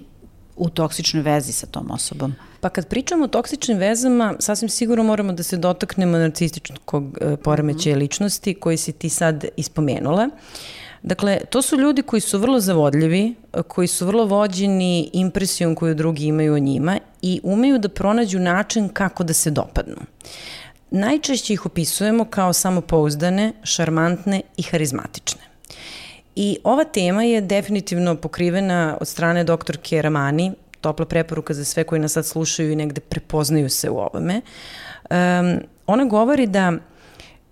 u 0.55 0.69
toksičnoj 0.69 1.23
vezi 1.23 1.51
sa 1.51 1.67
tom 1.67 1.91
osobom. 1.91 2.33
Pa 2.59 2.69
kad 2.69 2.87
pričamo 2.87 3.25
o 3.25 3.27
toksičnim 3.27 3.77
vezama, 3.77 4.35
sasvim 4.39 4.69
sigurno 4.69 5.03
moramo 5.03 5.33
da 5.33 5.43
se 5.43 5.57
dotaknemo 5.57 6.17
narcističkog 6.17 7.17
e, 7.21 7.35
poremećaja 7.37 7.95
mm 7.95 7.97
-hmm. 7.97 8.01
ličnosti 8.01 8.53
koji 8.53 8.77
si 8.77 8.91
ti 8.91 9.09
sad 9.09 9.45
ispomenula. 9.57 10.29
Dakle, 11.03 11.39
to 11.49 11.61
su 11.61 11.77
ljudi 11.77 12.01
koji 12.01 12.21
su 12.21 12.39
vrlo 12.39 12.59
zavodljivi, 12.59 13.35
koji 13.67 13.87
su 13.87 14.05
vrlo 14.05 14.25
vođeni 14.25 15.09
impresijom 15.13 15.75
koju 15.75 15.95
drugi 15.95 16.25
imaju 16.25 16.53
o 16.53 16.59
njima 16.59 16.99
i 17.21 17.39
umeju 17.43 17.79
da 17.79 17.89
pronađu 17.89 18.39
način 18.39 18.89
kako 18.89 19.23
da 19.23 19.33
se 19.33 19.51
dopadnu. 19.51 20.01
Najčešće 20.91 21.53
ih 21.53 21.65
opisujemo 21.65 22.25
kao 22.25 22.53
samopouzdane, 22.53 23.53
šarmantne 23.63 24.41
i 24.57 24.63
harizmatične. 24.63 25.41
I 26.35 26.57
ova 26.63 26.83
tema 26.83 27.23
je 27.23 27.41
definitivno 27.41 28.15
pokrivena 28.15 28.97
od 29.01 29.07
strane 29.07 29.43
doktorke 29.43 30.01
Ramani, 30.01 30.51
topla 30.81 31.05
preporuka 31.05 31.53
za 31.53 31.65
sve 31.65 31.83
koji 31.83 32.01
nas 32.01 32.11
sad 32.11 32.25
slušaju 32.25 32.71
i 32.71 32.75
negde 32.75 33.01
prepoznaju 33.01 33.69
se 33.69 33.89
u 33.89 33.97
ovome. 33.97 34.41
Um, 35.09 35.59
ona 35.87 36.05
govori 36.05 36.47
da 36.47 36.73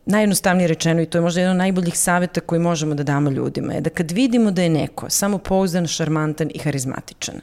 najjednostavnije 0.06 0.68
rečeno 0.68 1.02
i 1.02 1.06
to 1.06 1.18
je 1.18 1.22
možda 1.22 1.42
jedan 1.42 1.56
od 1.56 1.58
najboljih 1.58 2.00
saveta 2.00 2.42
koji 2.42 2.62
možemo 2.62 2.96
da 2.96 3.04
damo 3.04 3.30
ljudima 3.30 3.74
je 3.74 3.82
da 3.82 3.90
kad 3.90 4.12
vidimo 4.12 4.52
da 4.52 4.62
je 4.62 4.70
neko 4.70 5.10
samopouzdan, 5.10 5.88
šarmantan 5.88 6.50
i 6.54 6.60
harizmatičan, 6.60 7.42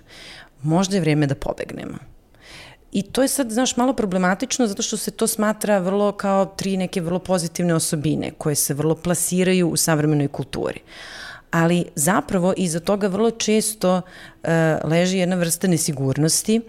možda 0.63 0.97
je 0.97 1.01
vreme 1.01 1.27
da 1.27 1.35
pobegnemo. 1.35 2.16
I 2.97 3.03
to 3.03 3.23
je 3.23 3.29
sad, 3.29 3.51
znaš, 3.51 3.77
malo 3.77 3.93
problematično 3.93 4.67
zato 4.67 4.83
što 4.83 4.97
se 4.97 5.11
to 5.11 5.27
smatra 5.27 5.79
vrlo 5.79 6.13
kao 6.13 6.47
tri 6.47 6.77
neke 6.77 7.01
vrlo 7.01 7.19
pozitivne 7.19 7.75
osobine 7.75 8.31
koje 8.39 8.55
se 8.55 8.75
vrlo 8.75 8.95
plasiraju 8.95 9.69
u 9.69 9.77
savremenoj 9.77 10.29
kulturi 10.29 10.81
ali 11.51 11.85
zapravo 11.95 12.55
iza 12.57 12.81
toga 12.81 13.09
vrlo 13.09 13.31
često 13.31 13.97
uh, 13.97 14.51
leži 14.85 15.19
jedna 15.19 15.37
vrsta 15.37 15.69
nesigurnosti 15.69 16.61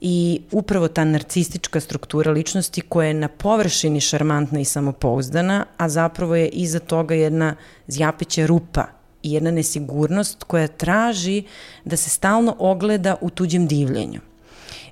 i 0.00 0.40
upravo 0.52 0.88
ta 0.88 1.04
narcistička 1.04 1.80
struktura 1.80 2.32
ličnosti 2.32 2.80
koja 2.80 3.08
je 3.08 3.14
na 3.14 3.28
površini 3.28 4.00
šarmantna 4.00 4.60
i 4.60 4.64
samopouzdana, 4.64 5.64
a 5.76 5.88
zapravo 5.88 6.36
je 6.36 6.48
iza 6.48 6.78
toga 6.78 7.14
jedna 7.14 7.56
zjapeća 7.86 8.46
rupa 8.46 8.86
i 9.22 9.32
jedna 9.32 9.50
nesigurnost 9.50 10.44
koja 10.44 10.68
traži 10.68 11.42
da 11.84 11.96
se 11.96 12.10
stalno 12.10 12.56
ogleda 12.58 13.16
u 13.20 13.30
tuđem 13.30 13.66
divljenju. 13.66 14.20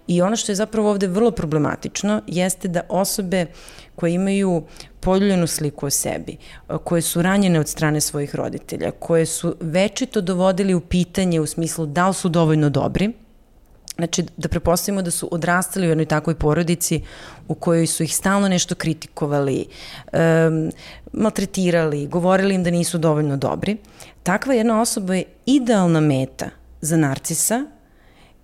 I 0.07 0.23
ono 0.23 0.37
što 0.37 0.53
je 0.53 0.57
zapravo 0.57 0.91
ovde 0.91 1.07
vrlo 1.07 1.31
problematično 1.31 2.23
jeste 2.27 2.69
da 2.69 2.81
osobe 2.89 3.47
koje 3.97 4.13
imaju 4.13 4.63
poljuljenu 5.01 5.47
sliku 5.47 5.87
o 5.87 5.91
sebi, 5.91 6.37
koje 6.85 7.03
su 7.03 7.23
ranjene 7.23 7.61
od 7.61 7.69
strane 7.69 8.01
svojih 8.01 8.35
roditelja, 8.35 8.91
koje 8.91 9.27
su 9.27 9.57
večito 9.61 10.21
dovodili 10.21 10.75
u 10.75 10.81
pitanje 10.81 11.41
u 11.41 11.47
smislu 11.47 11.87
da 11.87 12.09
li 12.09 12.15
su 12.15 12.29
dovoljno 12.29 12.71
dobri, 12.71 13.13
Znači, 13.97 14.25
da 14.37 14.49
prepostavimo 14.49 15.03
da 15.03 15.11
su 15.11 15.29
odrastali 15.33 15.87
u 15.87 15.89
jednoj 15.89 16.07
takvoj 16.07 16.35
porodici 16.35 17.01
u 17.49 17.55
kojoj 17.55 17.87
su 17.87 18.03
ih 18.03 18.17
stalno 18.17 18.49
nešto 18.49 18.75
kritikovali, 18.75 19.67
um, 20.13 20.71
maltretirali, 21.13 22.07
govorili 22.07 22.55
im 22.55 22.65
da 22.65 22.71
nisu 22.71 22.99
dovoljno 22.99 23.37
dobri. 23.37 23.77
Takva 24.23 24.55
jedna 24.55 24.81
osoba 24.81 25.15
je 25.15 25.25
idealna 25.47 26.01
meta 26.01 26.47
za 26.81 26.97
narcisa 26.97 27.67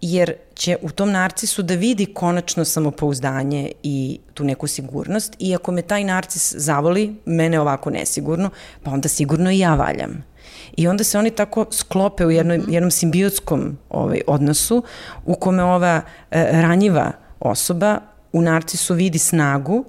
jer 0.00 0.34
će 0.54 0.76
u 0.82 0.90
tom 0.90 1.10
narcisu 1.10 1.62
da 1.62 1.74
vidi 1.74 2.06
konačno 2.06 2.64
samopouzdanje 2.64 3.72
i 3.82 4.18
tu 4.34 4.44
neku 4.44 4.66
sigurnost 4.66 5.36
i 5.38 5.54
ako 5.54 5.72
me 5.72 5.82
taj 5.82 6.04
narcis 6.04 6.54
zavoli, 6.56 7.16
mene 7.24 7.60
ovako 7.60 7.90
nesigurno, 7.90 8.50
pa 8.82 8.90
onda 8.90 9.08
sigurno 9.08 9.50
i 9.50 9.58
ja 9.58 9.74
valjam. 9.74 10.24
I 10.76 10.88
onda 10.88 11.04
se 11.04 11.18
oni 11.18 11.30
tako 11.30 11.66
sklope 11.70 12.26
u 12.26 12.30
jednom, 12.30 12.58
mhm. 12.58 12.72
jednom 12.72 12.90
simbiotskom 12.90 13.78
ovaj, 13.90 14.20
odnosu 14.26 14.82
u 15.26 15.34
kome 15.34 15.62
ova 15.62 16.00
e, 16.30 16.62
ranjiva 16.62 17.12
osoba 17.40 17.98
u 18.32 18.42
narcisu 18.42 18.94
vidi 18.94 19.18
snagu, 19.18 19.84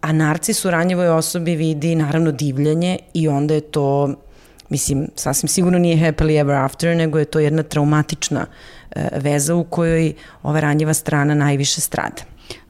a 0.00 0.12
narcis 0.12 0.64
u 0.64 0.70
ranjivoj 0.70 1.08
osobi 1.08 1.56
vidi 1.56 1.94
naravno 1.94 2.32
divljanje 2.32 2.98
i 3.14 3.28
onda 3.28 3.54
je 3.54 3.60
to, 3.60 4.14
mislim, 4.68 5.08
sasvim 5.16 5.48
sigurno 5.48 5.78
nije 5.78 5.96
happily 5.96 6.40
ever 6.40 6.56
after, 6.56 6.96
nego 6.96 7.18
je 7.18 7.24
to 7.24 7.38
jedna 7.38 7.62
traumatična 7.62 8.46
E, 8.90 9.08
veza 9.20 9.54
u 9.54 9.64
kojoj 9.64 10.14
ova 10.42 10.60
ranjiva 10.60 10.94
strana 10.94 11.34
najviše 11.34 11.80
strada. 11.80 12.22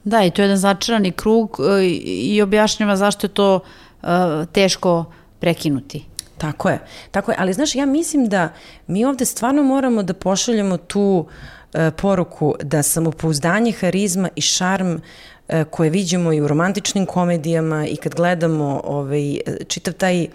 Da, 0.03 0.23
i 0.23 0.31
to 0.31 0.41
je 0.41 0.43
jedan 0.43 0.57
začarani 0.57 1.11
krug 1.11 1.57
e, 1.59 1.85
i 2.05 2.41
objašnjava 2.41 2.95
zašto 2.95 3.27
je 3.27 3.33
to 3.33 3.59
e, 3.59 4.07
teško 4.51 5.05
prekinuti. 5.39 6.05
Tako 6.37 6.69
je, 6.69 6.79
tako 7.11 7.31
je, 7.31 7.37
ali 7.39 7.53
znaš, 7.53 7.75
ja 7.75 7.85
mislim 7.85 8.29
da 8.29 8.49
mi 8.87 9.05
ovde 9.05 9.25
stvarno 9.25 9.63
moramo 9.63 10.03
da 10.03 10.13
pošaljemo 10.13 10.77
tu 10.77 11.25
e, 11.73 11.91
poruku 11.91 12.55
da 12.63 12.83
samopouzdanje, 12.83 13.71
harizma 13.71 14.29
i 14.35 14.41
šarm 14.41 14.95
e, 15.47 15.63
koje 15.63 15.89
vidimo 15.89 16.33
i 16.33 16.41
u 16.41 16.47
romantičnim 16.47 17.05
komedijama 17.05 17.87
i 17.87 17.95
kad 17.95 18.15
gledamo 18.15 18.81
ovaj, 18.83 19.39
čitav 19.67 19.93
taj 19.93 20.27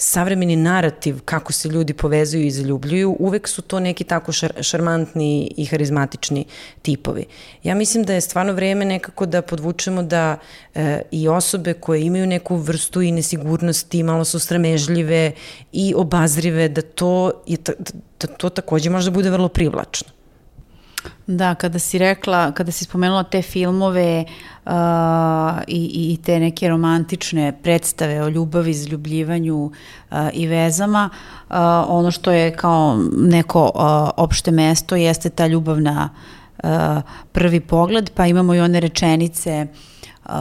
savremeni 0.00 0.56
narativ 0.56 1.20
kako 1.24 1.52
se 1.52 1.68
ljudi 1.68 1.92
povezuju 1.94 2.46
i 2.46 2.50
zaljubljuju, 2.50 3.16
uvek 3.18 3.48
su 3.48 3.62
to 3.62 3.80
neki 3.80 4.04
tako 4.04 4.32
šar, 4.32 4.52
šarmantni 4.60 5.52
i 5.56 5.64
harizmatični 5.64 6.44
tipovi. 6.82 7.24
Ja 7.62 7.74
mislim 7.74 8.04
da 8.04 8.14
je 8.14 8.20
stvarno 8.20 8.52
vreme 8.52 8.84
nekako 8.84 9.26
da 9.26 9.42
podvučemo 9.42 10.02
da 10.02 10.36
e, 10.74 11.02
i 11.10 11.28
osobe 11.28 11.72
koje 11.74 12.02
imaju 12.02 12.26
neku 12.26 12.56
vrstu 12.56 13.02
i 13.02 13.12
nesigurnosti, 13.12 14.02
malo 14.02 14.24
su 14.24 14.38
sramežljive 14.38 15.32
i 15.72 15.94
obazrive, 15.96 16.68
da 16.68 16.82
to, 16.82 17.42
je, 17.46 17.58
da 18.20 18.26
to 18.26 18.48
takođe 18.48 18.90
možda 18.90 19.10
bude 19.10 19.30
vrlo 19.30 19.48
privlačno. 19.48 20.17
Da, 21.28 21.54
kada 21.54 21.78
si 21.78 21.98
rekla, 21.98 22.52
kada 22.56 22.72
si 22.72 22.84
spomenula 22.84 23.22
te 23.22 23.42
filmove 23.42 24.24
uh, 24.24 24.72
i, 25.66 26.12
i 26.12 26.16
te 26.24 26.38
neke 26.40 26.68
romantične 26.68 27.52
predstave 27.62 28.22
o 28.22 28.28
ljubavi, 28.28 28.70
izljubljivanju 28.70 29.56
uh, 29.64 30.16
i 30.32 30.46
vezama, 30.46 31.10
uh, 31.12 31.56
ono 31.88 32.10
što 32.10 32.32
je 32.32 32.56
kao 32.56 32.96
neko 33.16 33.62
uh, 33.64 33.80
opšte 34.16 34.50
mesto 34.50 34.96
jeste 34.96 35.30
ta 35.30 35.46
ljubav 35.46 35.80
na 35.80 36.08
uh, 36.62 36.70
prvi 37.32 37.60
pogled, 37.60 38.10
pa 38.14 38.26
imamo 38.26 38.54
i 38.54 38.60
one 38.60 38.80
rečenice 38.80 39.66
uh, 40.24 40.32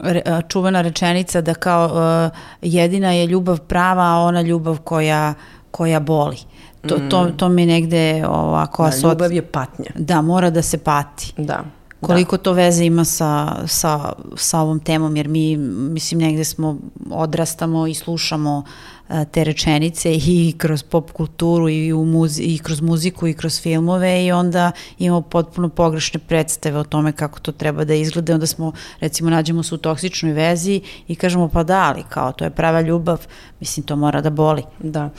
re, 0.00 0.22
čuvena 0.48 0.82
rečenica 0.82 1.40
da 1.40 1.54
kao 1.54 1.84
uh, 1.86 2.38
jedina 2.62 3.12
je 3.12 3.26
ljubav 3.26 3.60
prava, 3.60 4.04
a 4.04 4.20
ona 4.20 4.40
ljubav 4.40 4.78
koja, 4.78 5.34
koja 5.70 6.00
boli. 6.00 6.36
Uh, 6.36 6.55
To, 6.88 6.98
to, 7.10 7.24
mm. 7.24 7.36
to 7.36 7.48
mi 7.48 7.66
negde 7.66 8.24
ovako... 8.28 8.82
Da, 8.82 8.88
asot... 8.88 9.12
ljubav 9.12 9.32
je 9.32 9.42
patnja. 9.42 9.90
Da, 9.94 10.22
mora 10.22 10.50
da 10.50 10.62
se 10.62 10.78
pati. 10.78 11.32
Da. 11.36 11.64
Koliko 12.00 12.36
da. 12.36 12.42
to 12.42 12.52
veze 12.52 12.84
ima 12.84 13.04
sa, 13.04 13.56
sa, 13.66 14.12
sa 14.36 14.60
ovom 14.60 14.80
temom, 14.80 15.16
jer 15.16 15.28
mi, 15.28 15.56
mislim, 15.56 16.20
negde 16.20 16.44
smo, 16.44 16.78
odrastamo 17.10 17.86
i 17.86 17.94
slušamo 17.94 18.64
uh, 19.08 19.14
te 19.32 19.44
rečenice 19.44 20.14
i 20.14 20.54
kroz 20.58 20.82
pop 20.82 21.10
kulturu 21.12 21.68
i, 21.68 21.92
u 21.92 22.04
muzi, 22.04 22.42
i 22.42 22.58
kroz 22.58 22.80
muziku 22.80 23.26
i 23.26 23.34
kroz 23.34 23.60
filmove 23.60 24.24
i 24.24 24.32
onda 24.32 24.72
imamo 24.98 25.20
potpuno 25.20 25.68
pogrešne 25.68 26.20
predstave 26.20 26.78
o 26.78 26.84
tome 26.84 27.12
kako 27.12 27.40
to 27.40 27.52
treba 27.52 27.84
da 27.84 27.94
izgleda. 27.94 28.34
Onda 28.34 28.46
smo, 28.46 28.72
recimo, 29.00 29.30
nađemo 29.30 29.62
se 29.62 29.74
u 29.74 29.78
toksičnoj 29.78 30.32
vezi 30.32 30.80
i 31.08 31.14
kažemo 31.14 31.48
pa 31.48 31.62
da, 31.62 31.82
ali 31.82 32.02
kao 32.08 32.32
to 32.32 32.44
je 32.44 32.50
prava 32.50 32.80
ljubav, 32.80 33.26
mislim, 33.60 33.86
to 33.86 33.96
mora 33.96 34.20
da 34.20 34.30
boli. 34.30 34.62
Da. 34.78 35.10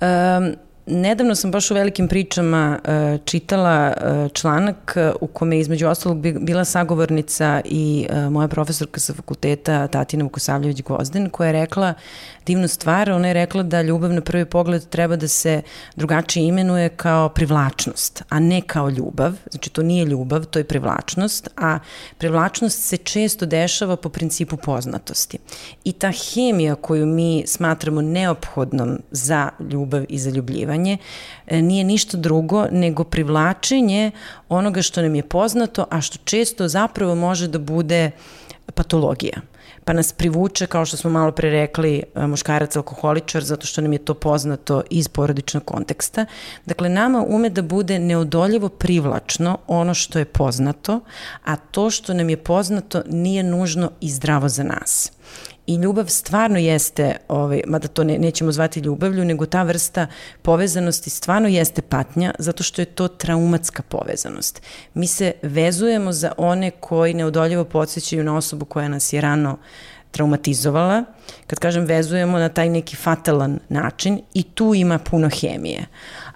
Um, 0.00 0.54
Nedavno 0.88 1.34
sam 1.34 1.50
baš 1.50 1.70
u 1.70 1.74
velikim 1.74 2.08
pričama 2.08 2.78
uh, 2.84 3.20
čitala 3.24 3.92
uh, 3.96 4.32
članak 4.32 4.96
uh, 4.96 5.16
u 5.20 5.26
kome 5.26 5.58
između 5.58 5.88
ostalog 5.88 6.18
bila 6.40 6.64
sagovornica 6.64 7.60
i 7.64 8.06
uh, 8.10 8.32
moja 8.32 8.48
profesorka 8.48 9.00
sa 9.00 9.14
fakulteta 9.14 9.86
Tatina 9.86 10.24
Vukosavljević-Gvozden 10.24 11.30
koja 11.30 11.46
je 11.46 11.52
rekla 11.52 11.94
divnu 12.46 12.68
stvar, 12.68 13.10
ona 13.10 13.28
je 13.28 13.34
rekla 13.34 13.62
da 13.62 13.82
ljubav 13.82 14.12
na 14.12 14.20
prvi 14.20 14.44
pogled 14.44 14.88
treba 14.88 15.16
da 15.16 15.28
se 15.28 15.62
drugačije 15.96 16.46
imenuje 16.46 16.88
kao 16.88 17.28
privlačnost, 17.28 18.22
a 18.28 18.40
ne 18.40 18.60
kao 18.60 18.88
ljubav. 18.88 19.32
Znači 19.50 19.70
to 19.70 19.82
nije 19.82 20.04
ljubav, 20.04 20.44
to 20.44 20.58
je 20.58 20.64
privlačnost, 20.64 21.48
a 21.56 21.78
privlačnost 22.18 22.82
se 22.82 22.96
često 22.96 23.46
dešava 23.46 23.96
po 23.96 24.08
principu 24.08 24.56
poznatosti. 24.56 25.38
I 25.84 25.92
ta 25.92 26.10
hemija 26.10 26.74
koju 26.74 27.06
mi 27.06 27.44
smatramo 27.46 28.02
neophodnom 28.02 28.98
za 29.10 29.48
ljubav 29.70 30.04
i 30.08 30.18
za 30.18 30.30
ljubljivanje 30.30 30.75
e, 31.46 31.62
nije 31.62 31.84
ništa 31.84 32.16
drugo 32.16 32.66
nego 32.70 33.04
privlačenje 33.04 34.10
onoga 34.48 34.82
što 34.82 35.02
nam 35.02 35.14
je 35.14 35.22
poznato, 35.22 35.86
a 35.90 36.00
što 36.00 36.18
često 36.24 36.68
zapravo 36.68 37.14
može 37.14 37.48
da 37.48 37.58
bude 37.58 38.10
patologija 38.74 39.40
pa 39.86 39.92
nas 39.92 40.12
privuče, 40.12 40.66
kao 40.66 40.84
što 40.84 40.96
smo 40.96 41.10
malo 41.10 41.32
pre 41.32 41.50
rekli, 41.50 42.02
e, 42.14 42.26
muškarac 42.26 42.76
alkoholičar, 42.76 43.44
zato 43.44 43.66
što 43.66 43.80
nam 43.80 43.92
je 43.92 43.98
to 43.98 44.14
poznato 44.14 44.82
iz 44.90 45.08
porodičnog 45.08 45.64
konteksta. 45.64 46.26
Dakle, 46.66 46.88
nama 46.88 47.24
ume 47.28 47.50
da 47.50 47.62
bude 47.62 47.98
neodoljivo 47.98 48.68
privlačno 48.68 49.58
ono 49.66 49.94
što 49.94 50.18
je 50.18 50.24
poznato, 50.24 51.00
a 51.44 51.56
to 51.56 51.90
što 51.90 52.14
nam 52.14 52.30
je 52.30 52.36
poznato 52.36 53.02
nije 53.06 53.42
nužno 53.42 53.90
i 54.00 54.10
zdravo 54.10 54.48
za 54.48 54.62
nas. 54.62 55.12
I 55.66 55.74
ljubav 55.74 56.06
stvarno 56.08 56.58
jeste, 56.58 57.16
ovaj, 57.28 57.62
mada 57.66 57.88
to 57.88 58.04
ne, 58.04 58.18
nećemo 58.18 58.52
zvati 58.52 58.80
ljubavlju, 58.80 59.24
nego 59.24 59.46
ta 59.46 59.62
vrsta 59.62 60.06
povezanosti 60.42 61.10
stvarno 61.10 61.48
jeste 61.48 61.82
patnja, 61.82 62.34
zato 62.38 62.62
što 62.62 62.82
je 62.82 62.86
to 62.86 63.08
traumatska 63.08 63.82
povezanost. 63.82 64.62
Mi 64.94 65.06
se 65.06 65.32
vezujemo 65.42 66.12
za 66.12 66.32
one 66.36 66.70
koji 66.70 67.14
neodoljivo 67.14 67.64
podsjećaju 67.64 68.24
na 68.24 68.36
osobu 68.36 68.64
koja 68.64 68.88
nas 68.88 69.12
je 69.12 69.20
rano 69.20 69.58
traumatizovala, 70.10 71.04
kad 71.46 71.58
kažem 71.58 71.84
vezujemo 71.84 72.38
na 72.38 72.48
taj 72.48 72.68
neki 72.68 72.96
fatalan 72.96 73.58
način 73.68 74.20
i 74.34 74.42
tu 74.42 74.74
ima 74.74 74.98
puno 74.98 75.28
hemije. 75.40 75.86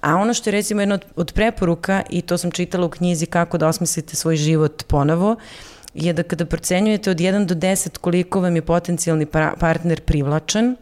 A 0.00 0.16
ono 0.16 0.34
što 0.34 0.50
je 0.50 0.52
recimo 0.52 0.82
jedna 0.82 0.94
od, 0.94 1.04
od 1.16 1.32
preporuka, 1.32 2.02
i 2.10 2.22
to 2.22 2.38
sam 2.38 2.50
čitala 2.50 2.86
u 2.86 2.90
knjizi 2.90 3.26
kako 3.26 3.58
da 3.58 3.68
osmislite 3.68 4.16
svoj 4.16 4.36
život 4.36 4.84
ponovo, 4.88 5.36
je 5.94 6.12
da 6.12 6.22
kada 6.22 6.46
procenjujete 6.46 7.10
od 7.10 7.16
1 7.16 7.46
do 7.46 7.54
10 7.54 7.98
koliko 7.98 8.40
vam 8.40 8.56
je 8.56 8.62
potencijalni 8.62 9.26
partner 9.60 10.00
privlačan, 10.00 10.76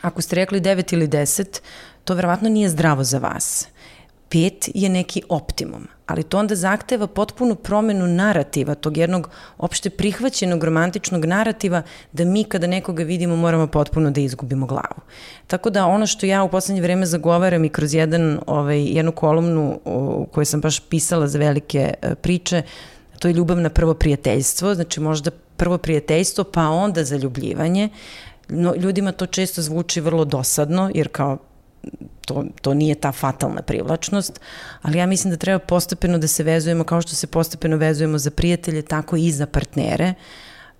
ako 0.00 0.22
ste 0.22 0.36
rekli 0.36 0.60
9 0.60 0.94
ili 0.94 1.08
10, 1.08 1.60
to 2.04 2.14
verovatno 2.14 2.48
nije 2.48 2.68
zdravo 2.68 3.04
za 3.04 3.18
vas. 3.18 3.68
5 4.30 4.70
je 4.74 4.88
neki 4.88 5.22
optimum 5.28 5.88
ali 6.12 6.22
to 6.22 6.38
onda 6.38 6.54
zahteva 6.54 7.06
potpunu 7.06 7.54
promenu 7.54 8.06
narativa, 8.06 8.74
tog 8.74 8.96
jednog 8.96 9.30
opšte 9.58 9.90
prihvaćenog 9.90 10.64
romantičnog 10.64 11.24
narativa, 11.24 11.82
da 12.12 12.24
mi 12.24 12.44
kada 12.44 12.66
nekoga 12.66 13.02
vidimo 13.02 13.36
moramo 13.36 13.66
potpuno 13.66 14.10
da 14.10 14.20
izgubimo 14.20 14.66
glavu. 14.66 15.00
Tako 15.46 15.70
da 15.70 15.86
ono 15.86 16.06
što 16.06 16.26
ja 16.26 16.42
u 16.42 16.48
poslednje 16.48 16.82
vreme 16.82 17.06
zagovaram 17.06 17.64
i 17.64 17.68
kroz 17.68 17.94
jedan, 17.94 18.38
ovaj, 18.46 18.84
jednu 18.84 19.12
kolumnu 19.12 19.80
u 19.84 20.26
kojoj 20.32 20.44
sam 20.44 20.60
baš 20.60 20.80
pisala 20.80 21.26
za 21.28 21.38
velike 21.38 21.94
e, 22.02 22.14
priče, 22.14 22.62
to 23.22 23.28
je 23.28 23.34
ljubav 23.34 23.60
na 23.60 23.70
prvo 23.70 23.94
prijateljstvo, 23.94 24.74
znači 24.74 25.00
možda 25.00 25.30
prvo 25.56 25.78
prijateljstvo 25.78 26.44
pa 26.44 26.68
onda 26.68 27.04
zaljubljivanje. 27.04 27.88
No, 28.48 28.74
ljudima 28.76 29.12
to 29.12 29.26
često 29.26 29.62
zvuči 29.62 30.00
vrlo 30.00 30.24
dosadno, 30.24 30.90
jer 30.94 31.08
kao 31.08 31.38
to, 32.26 32.44
to 32.60 32.74
nije 32.74 32.94
ta 32.94 33.12
fatalna 33.12 33.62
privlačnost, 33.62 34.40
ali 34.82 34.98
ja 34.98 35.06
mislim 35.06 35.30
da 35.30 35.36
treba 35.36 35.58
postepeno 35.58 36.18
da 36.18 36.26
se 36.26 36.42
vezujemo 36.42 36.84
kao 36.84 37.02
što 37.02 37.14
se 37.14 37.26
postepeno 37.26 37.76
vezujemo 37.76 38.18
za 38.18 38.30
prijatelje, 38.30 38.82
tako 38.82 39.16
i 39.16 39.30
za 39.30 39.46
partnere, 39.46 40.14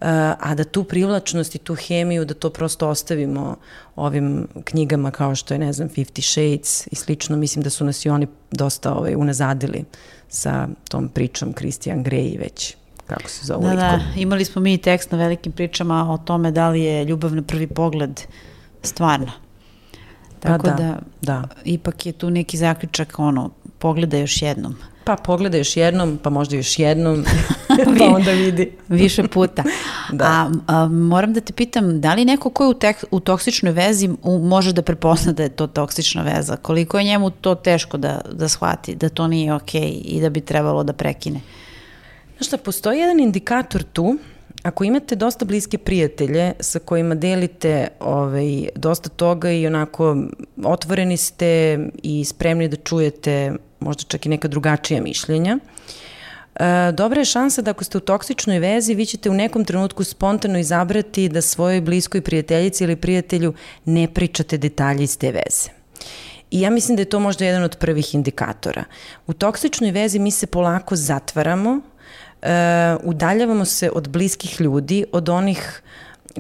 uh, 0.01 0.07
a 0.39 0.55
da 0.55 0.65
tu 0.65 0.85
privlačnost 0.85 1.55
i 1.55 1.59
tu 1.59 1.75
hemiju, 1.75 2.25
da 2.25 2.35
to 2.35 2.51
prosto 2.51 2.89
ostavimo 2.89 3.57
ovim 3.97 4.49
knjigama 4.65 5.11
kao 5.11 5.35
što 5.35 5.55
je, 5.55 5.59
ne 5.59 5.73
znam, 5.73 5.89
Fifty 5.89 6.33
Shades 6.33 6.87
i 6.91 6.97
slično, 6.97 7.37
mislim 7.37 7.63
da 7.63 7.71
su 7.71 7.85
nas 7.85 8.05
i 8.05 8.09
oni 8.09 8.27
dosta 8.51 8.95
ovaj, 8.95 9.15
unazadili 9.15 9.85
sa 10.33 10.69
tom 10.89 11.09
pričom 11.09 11.53
Christian 11.53 12.05
Grey 12.05 12.39
već 12.39 12.77
kako 13.07 13.29
se 13.29 13.47
zove. 13.47 13.69
Da, 13.69 13.75
da, 13.75 14.01
imali 14.17 14.45
smo 14.45 14.63
mi 14.63 14.79
tekst 14.79 15.11
na 15.11 15.19
velikim 15.19 15.53
pričama 15.53 16.13
o 16.13 16.19
tome 16.19 16.51
da 16.51 16.69
li 16.69 16.81
je 16.81 17.05
ljubav 17.05 17.35
na 17.35 17.43
prvi 17.43 17.67
pogled 17.67 18.21
stvarna. 18.83 19.33
Pa 20.41 20.49
Tako 20.49 20.67
da, 20.67 20.75
da, 20.75 20.99
da, 21.21 21.49
ipak 21.65 22.07
je 22.07 22.13
tu 22.13 22.31
neki 22.31 22.57
zaključak, 22.57 23.19
ono, 23.19 23.51
pogleda 23.79 24.19
još 24.19 24.43
jednom. 24.43 24.77
Pa 25.05 25.17
pogleda 25.17 25.57
još 25.57 25.77
jednom, 25.77 26.19
pa 26.23 26.31
možda 26.31 26.57
još 26.57 26.79
jednom, 26.79 27.25
pa 27.99 28.05
onda 28.05 28.31
vidi. 28.31 28.73
Više 28.89 29.29
puta. 29.29 29.63
da. 30.13 30.25
A, 30.25 30.51
a, 30.67 30.89
moram 30.89 31.33
da 31.33 31.41
te 31.41 31.53
pitam, 31.53 32.01
da 32.01 32.15
li 32.15 32.25
neko 32.25 32.51
ko 32.51 32.65
je 32.65 32.69
u, 32.69 32.75
tek, 32.75 33.05
u 33.11 33.21
toksičnoj 33.21 33.73
vezi 33.73 34.11
u, 34.23 34.39
može 34.39 34.73
da 34.73 34.83
prepozna 34.83 35.33
da 35.33 35.43
je 35.43 35.49
to 35.49 35.67
toksična 35.67 36.23
veza? 36.23 36.57
Koliko 36.57 36.99
je 36.99 37.05
njemu 37.05 37.31
to 37.31 37.55
teško 37.55 37.97
da, 37.97 38.21
da 38.33 38.49
shvati, 38.49 38.95
da 38.95 39.09
to 39.09 39.27
nije 39.27 39.55
okej 39.55 39.81
okay 39.81 40.01
i 40.05 40.21
da 40.21 40.31
bi 40.31 40.41
trebalo 40.41 40.85
da 40.85 40.93
prekine? 40.93 41.41
Znaš 42.37 42.47
šta, 42.47 42.57
postoji 42.57 42.99
jedan 42.99 43.21
indikator 43.21 43.83
tu 43.83 44.19
Ako 44.63 44.85
imate 44.85 45.17
dosta 45.17 45.45
bliske 45.45 45.79
prijatelje 45.79 46.53
sa 46.61 46.79
kojima 46.79 47.15
delite 47.15 47.89
ovaj, 48.01 48.69
dosta 48.75 49.09
toga 49.09 49.51
i 49.51 49.67
onako 49.67 50.17
otvoreni 50.65 51.17
ste 51.17 51.79
i 52.03 52.25
spremni 52.25 52.69
da 52.69 52.77
čujete 52.77 53.57
možda 53.83 54.03
čak 54.03 54.27
i 54.27 54.29
neka 54.29 54.49
drugačija 54.49 55.03
mišljenja, 55.03 55.59
E, 56.55 56.93
dobra 56.93 57.21
je 57.21 57.25
šansa 57.25 57.63
da 57.63 57.71
ako 57.71 57.85
ste 57.85 57.99
u 57.99 58.01
toksičnoj 58.01 58.59
vezi, 58.59 58.95
vi 58.95 59.07
ćete 59.07 59.31
u 59.31 59.35
nekom 59.35 59.65
trenutku 59.65 60.05
spontano 60.05 60.59
izabrati 60.59 61.29
da 61.29 61.41
svojoj 61.41 61.81
bliskoj 61.81 62.21
prijateljici 62.21 62.85
ili 62.85 62.97
prijatelju 62.97 63.55
ne 63.85 64.09
pričate 64.15 64.59
detalje 64.59 65.05
iz 65.05 65.19
te 65.19 65.33
veze. 65.33 65.71
I 66.51 66.61
ja 66.61 66.71
mislim 66.71 66.97
da 66.97 67.03
je 67.03 67.09
to 67.09 67.21
možda 67.21 67.45
jedan 67.45 67.63
od 67.63 67.77
prvih 67.77 68.15
indikatora. 68.15 68.85
U 69.27 69.33
toksičnoj 69.33 69.91
vezi 69.91 70.19
mi 70.19 70.31
se 70.31 70.47
polako 70.47 70.97
zatvaramo, 70.97 71.71
uh, 71.71 72.49
udaljavamo 73.03 73.65
se 73.65 73.91
od 73.91 74.09
bliskih 74.09 74.61
ljudi, 74.61 75.05
od 75.13 75.29
onih 75.29 75.83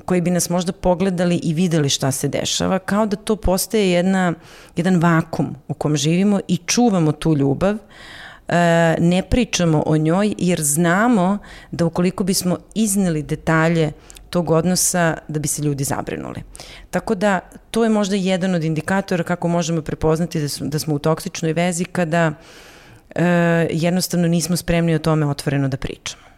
koji 0.04 0.20
bi 0.20 0.30
nas 0.30 0.50
možda 0.50 0.72
pogledali 0.72 1.40
i 1.42 1.54
videli 1.54 1.88
šta 1.88 2.10
se 2.10 2.28
dešava, 2.28 2.78
kao 2.78 3.06
da 3.06 3.16
to 3.16 3.36
postaje 3.36 3.90
jedna, 3.90 4.34
jedan 4.76 4.96
vakum 4.96 5.56
u 5.68 5.74
kom 5.74 5.96
živimo 5.96 6.40
i 6.48 6.56
čuvamo 6.56 7.12
tu 7.12 7.36
ljubav, 7.36 7.74
uh, 7.74 8.52
ne 8.98 9.22
pričamo 9.30 9.82
o 9.86 9.96
njoj 9.96 10.34
jer 10.38 10.62
znamo 10.62 11.38
da 11.70 11.84
ukoliko 11.84 12.24
bismo 12.24 12.58
izneli 12.74 13.22
detalje 13.22 13.92
tog 14.30 14.50
odnosa 14.50 15.16
da 15.28 15.38
bi 15.38 15.48
se 15.48 15.62
ljudi 15.62 15.84
zabrinuli. 15.84 16.42
Tako 16.90 17.14
da 17.14 17.40
to 17.70 17.84
je 17.84 17.90
možda 17.90 18.16
jedan 18.16 18.54
od 18.54 18.64
indikatora 18.64 19.24
kako 19.24 19.48
možemo 19.48 19.82
prepoznati 19.82 20.40
da, 20.40 20.48
su, 20.48 20.64
da 20.64 20.78
smo 20.78 20.94
u 20.94 20.98
toksičnoj 20.98 21.52
vezi 21.52 21.84
kada 21.84 22.32
e, 23.14 23.24
jednostavno 23.70 24.28
nismo 24.28 24.56
spremni 24.56 24.94
o 24.94 24.98
tome 24.98 25.26
otvoreno 25.26 25.68
da 25.68 25.76
pričamo. 25.76 26.31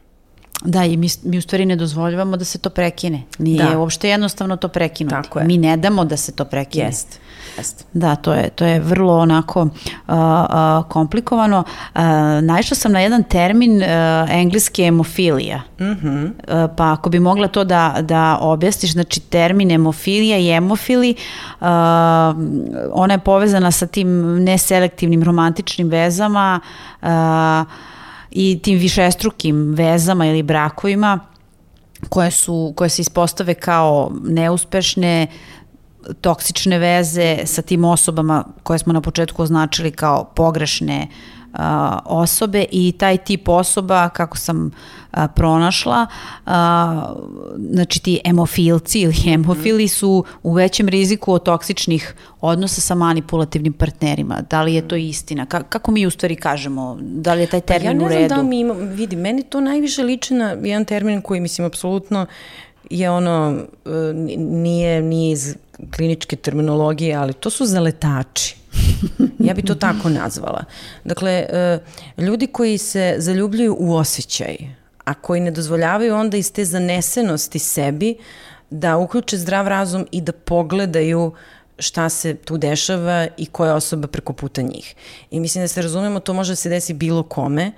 Da, 0.62 0.84
i 0.84 0.96
mi, 0.96 1.08
mi 1.22 1.38
u 1.38 1.42
stvari 1.42 1.66
ne 1.66 1.76
dozvoljavamo 1.76 2.36
da 2.36 2.44
se 2.44 2.58
to 2.58 2.70
prekine. 2.70 3.22
Nije 3.38 3.64
da. 3.64 3.78
uopšte 3.78 4.08
jednostavno 4.08 4.56
to 4.56 4.68
prekinuti. 4.68 5.14
Tako 5.22 5.38
je. 5.38 5.44
Mi 5.44 5.58
ne 5.58 5.76
damo 5.76 6.04
da 6.04 6.16
se 6.16 6.32
to 6.32 6.44
prekine. 6.44 6.84
Jest. 6.84 7.20
Jest. 7.58 7.86
Da, 7.92 8.16
to 8.16 8.32
je, 8.32 8.50
to 8.50 8.64
je 8.64 8.80
vrlo 8.80 9.18
onako 9.18 9.62
uh, 9.62 9.68
uh, 10.08 10.88
komplikovano. 10.88 11.64
Uh, 11.94 12.00
naišla 12.42 12.76
sam 12.76 12.92
na 12.92 13.00
jedan 13.00 13.22
termin 13.22 13.76
uh, 13.76 13.84
engleski 14.30 14.82
emofilija. 14.82 15.62
Mm 15.80 15.84
-hmm. 15.84 16.24
uh, 16.24 16.70
pa 16.76 16.92
ako 16.92 17.10
bi 17.10 17.20
mogla 17.20 17.48
to 17.48 17.64
da, 17.64 17.96
da 18.00 18.38
objasniš, 18.40 18.92
znači 18.92 19.20
termin 19.20 19.70
emofilija 19.70 20.38
i 20.38 20.50
emofili, 20.50 21.14
uh, 21.60 21.66
ona 22.92 23.14
je 23.14 23.18
povezana 23.18 23.70
sa 23.70 23.86
tim 23.86 24.42
neselektivnim 24.44 25.22
romantičnim 25.22 25.88
vezama, 25.88 26.60
uh, 27.02 27.08
i 28.34 28.58
tim 28.62 28.78
višestrukim 28.78 29.74
vezama 29.74 30.26
ili 30.26 30.42
brakovima 30.42 31.20
koje 32.08 32.30
su 32.30 32.72
koje 32.76 32.90
se 32.90 33.02
ispostave 33.02 33.54
kao 33.54 34.12
neuspešne 34.24 35.26
toksične 36.20 36.78
veze 36.78 37.38
sa 37.44 37.62
tim 37.62 37.84
osobama 37.84 38.44
koje 38.62 38.78
smo 38.78 38.92
na 38.92 39.00
početku 39.00 39.42
označili 39.42 39.90
kao 39.90 40.24
pogrešne 40.24 41.08
a, 41.54 41.98
osobe 42.04 42.64
i 42.72 42.92
taj 42.98 43.16
tip 43.16 43.48
osoba 43.48 44.08
kako 44.08 44.36
sam 44.36 44.70
a, 45.10 45.28
pronašla 45.28 46.06
a, 46.46 47.14
znači 47.70 48.02
ti 48.02 48.20
emofilci 48.24 49.00
ili 49.00 49.12
hemofili 49.24 49.88
su 49.88 50.24
u 50.42 50.52
većem 50.52 50.88
riziku 50.88 51.32
od 51.32 51.42
toksičnih 51.42 52.14
odnosa 52.40 52.80
sa 52.80 52.94
manipulativnim 52.94 53.72
partnerima. 53.72 54.40
Da 54.50 54.62
li 54.62 54.74
je 54.74 54.88
to 54.88 54.96
istina? 54.96 55.46
Ka 55.46 55.62
kako 55.62 55.90
mi 55.90 56.06
u 56.06 56.10
stvari 56.10 56.36
kažemo? 56.36 56.98
Da 57.00 57.34
li 57.34 57.40
je 57.40 57.46
taj 57.46 57.60
termin 57.60 57.98
pa 57.98 58.04
u 58.04 58.08
redu? 58.08 58.14
Ja 58.14 58.22
ne 58.22 58.28
znam 58.28 58.38
da 58.38 58.48
mi 58.48 58.60
imamo, 58.60 58.80
vidi, 58.80 59.16
meni 59.16 59.42
to 59.42 59.60
najviše 59.60 60.02
liči 60.02 60.34
na 60.34 60.50
jedan 60.50 60.84
termin 60.84 61.22
koji 61.22 61.40
mislim 61.40 61.66
apsolutno 61.66 62.26
je 62.90 63.10
ono, 63.10 63.58
e, 63.84 63.90
nije, 64.36 65.02
nije 65.02 65.32
iz 65.32 65.56
kliničke 65.96 66.36
terminologije, 66.36 67.14
ali 67.14 67.32
to 67.32 67.50
su 67.50 67.66
zaletači. 67.66 68.56
Ja 69.38 69.54
bi 69.54 69.62
to 69.62 69.74
tako 69.74 70.08
nazvala. 70.08 70.64
Dakle, 71.04 71.30
e, 71.32 71.78
ljudi 72.18 72.46
koji 72.46 72.78
se 72.78 73.14
zaljubljuju 73.18 73.76
u 73.78 73.96
osjećaj, 73.96 74.56
a 75.04 75.14
koji 75.14 75.40
ne 75.40 75.50
dozvoljavaju 75.50 76.14
onda 76.14 76.36
iz 76.36 76.52
te 76.52 76.64
zanesenosti 76.64 77.58
sebi 77.58 78.16
da 78.70 78.96
uključe 78.96 79.36
zdrav 79.36 79.68
razum 79.68 80.06
i 80.12 80.20
da 80.20 80.32
pogledaju 80.32 81.32
šta 81.78 82.08
se 82.08 82.34
tu 82.34 82.58
dešava 82.58 83.26
i 83.36 83.46
koja 83.46 83.68
je 83.68 83.74
osoba 83.74 84.08
preko 84.08 84.32
puta 84.32 84.62
njih. 84.62 84.94
I 85.30 85.40
mislim 85.40 85.64
da 85.64 85.68
se 85.68 85.82
razumemo, 85.82 86.20
to 86.20 86.34
može 86.34 86.52
da 86.52 86.56
se 86.56 86.68
desi 86.68 86.94
bilo 86.94 87.22
kome, 87.22 87.72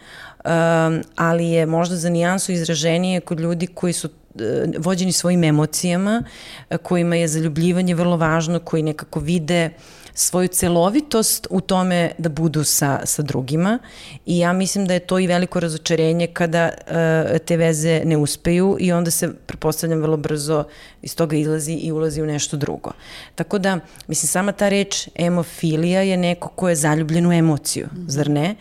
ali 1.16 1.46
je 1.46 1.66
možda 1.66 1.96
za 1.96 2.10
nijansu 2.10 2.52
izraženije 2.52 3.20
kod 3.20 3.40
ljudi 3.40 3.66
koji 3.66 3.92
su 3.92 4.08
E, 4.40 4.66
vođeni 4.78 5.12
svojim 5.12 5.44
emocijama, 5.44 6.22
e, 6.70 6.76
kojima 6.76 7.16
je 7.16 7.28
zaljubljivanje 7.28 7.94
vrlo 7.94 8.16
važno, 8.16 8.58
koji 8.58 8.82
nekako 8.82 9.20
vide 9.20 9.70
svoju 10.18 10.48
celovitost 10.48 11.46
u 11.50 11.60
tome 11.60 12.10
da 12.18 12.28
budu 12.28 12.64
sa, 12.64 13.00
sa 13.04 13.22
drugima 13.22 13.78
i 14.26 14.38
ja 14.38 14.52
mislim 14.52 14.86
da 14.86 14.94
je 14.94 15.00
to 15.00 15.18
i 15.18 15.26
veliko 15.26 15.60
razočarenje 15.60 16.26
kada 16.26 16.70
uh, 16.70 17.38
te 17.38 17.56
veze 17.56 18.02
ne 18.04 18.16
uspeju 18.16 18.76
i 18.80 18.92
onda 18.92 19.10
se, 19.10 19.34
prepostavljam, 19.46 20.00
vrlo 20.00 20.16
brzo 20.16 20.64
iz 21.02 21.16
toga 21.16 21.36
izlazi 21.36 21.72
i 21.72 21.92
ulazi 21.92 22.22
u 22.22 22.26
nešto 22.26 22.56
drugo. 22.56 22.90
Tako 23.34 23.58
da, 23.58 23.78
mislim, 24.06 24.28
sama 24.28 24.52
ta 24.52 24.68
reč 24.68 25.08
emofilija 25.14 26.00
je 26.00 26.16
neko 26.16 26.48
ko 26.48 26.68
je 26.68 26.76
zaljubljen 26.76 27.26
u 27.26 27.32
emociju, 27.32 27.86
mm 27.86 28.06
zar 28.08 28.30
ne? 28.30 28.54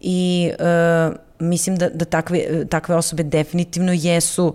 I 0.00 0.50
uh, 0.58 1.14
mislim 1.38 1.76
da, 1.76 1.88
da 1.88 2.04
takve, 2.04 2.66
takve 2.66 2.94
osobe 2.94 3.22
definitivno 3.22 3.92
jesu 3.92 4.46
uh, 4.46 4.54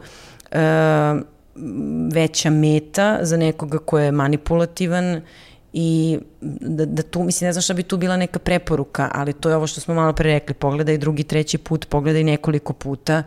uh, 0.52 1.22
veća 2.14 2.50
meta 2.50 3.20
za 3.22 3.38
nekoga 3.38 3.78
ko 3.78 4.00
je 4.00 4.12
manipulativan 4.12 5.22
i 5.74 6.20
da, 6.42 6.86
da 6.86 7.04
tu, 7.04 7.24
mislim, 7.24 7.48
ne 7.48 7.54
znam 7.54 7.62
šta 7.62 7.74
bi 7.74 7.84
tu 7.84 7.98
bila 7.98 8.18
neka 8.18 8.40
preporuka, 8.40 9.10
ali 9.14 9.34
to 9.34 9.50
je 9.50 9.56
ovo 9.56 9.68
što 9.68 9.82
smo 9.82 9.94
malo 9.94 10.14
pre 10.14 10.34
rekli, 10.34 10.56
pogledaj 10.56 10.98
drugi, 10.98 11.24
treći 11.24 11.58
put, 11.58 11.90
pogledaj 11.90 12.24
nekoliko 12.24 12.74
puta, 12.74 13.24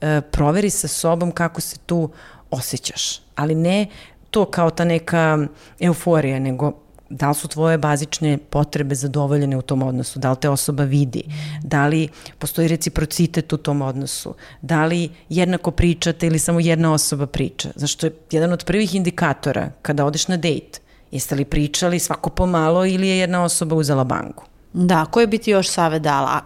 e, 0.00 0.20
proveri 0.20 0.70
sa 0.70 0.88
sobom 0.88 1.30
kako 1.30 1.60
se 1.60 1.78
tu 1.86 2.10
osjećaš, 2.50 3.20
ali 3.34 3.54
ne 3.54 3.86
to 4.30 4.44
kao 4.44 4.70
ta 4.70 4.84
neka 4.84 5.38
euforija, 5.80 6.38
nego 6.38 6.72
da 7.10 7.28
li 7.28 7.34
su 7.34 7.48
tvoje 7.48 7.78
bazične 7.78 8.38
potrebe 8.38 8.94
zadovoljene 8.94 9.56
u 9.56 9.62
tom 9.62 9.82
odnosu, 9.82 10.18
da 10.18 10.30
li 10.30 10.36
te 10.40 10.48
osoba 10.48 10.84
vidi, 10.84 11.22
da 11.62 11.86
li 11.86 12.08
postoji 12.38 12.68
reciprocitet 12.68 13.52
u 13.52 13.56
tom 13.56 13.82
odnosu, 13.82 14.34
da 14.62 14.84
li 14.84 15.10
jednako 15.28 15.70
pričate 15.70 16.26
ili 16.26 16.38
samo 16.38 16.60
jedna 16.60 16.92
osoba 16.92 17.26
priča. 17.26 17.70
Zašto 17.74 18.06
je 18.06 18.12
jedan 18.30 18.52
od 18.52 18.64
prvih 18.64 18.94
indikatora 18.94 19.70
kada 19.82 20.04
odeš 20.04 20.28
na 20.28 20.36
dejt, 20.36 20.80
jeste 21.14 21.34
li 21.34 21.44
pričali 21.44 21.98
svako 21.98 22.30
pomalo 22.30 22.86
ili 22.86 23.08
je 23.08 23.18
jedna 23.18 23.44
osoba 23.44 23.74
uzela 23.76 24.04
banku? 24.04 24.44
Da, 24.74 25.04
koje 25.04 25.26
bi 25.26 25.38
ti 25.38 25.50
još 25.50 25.68
savjet 25.68 26.02
dala? 26.02 26.40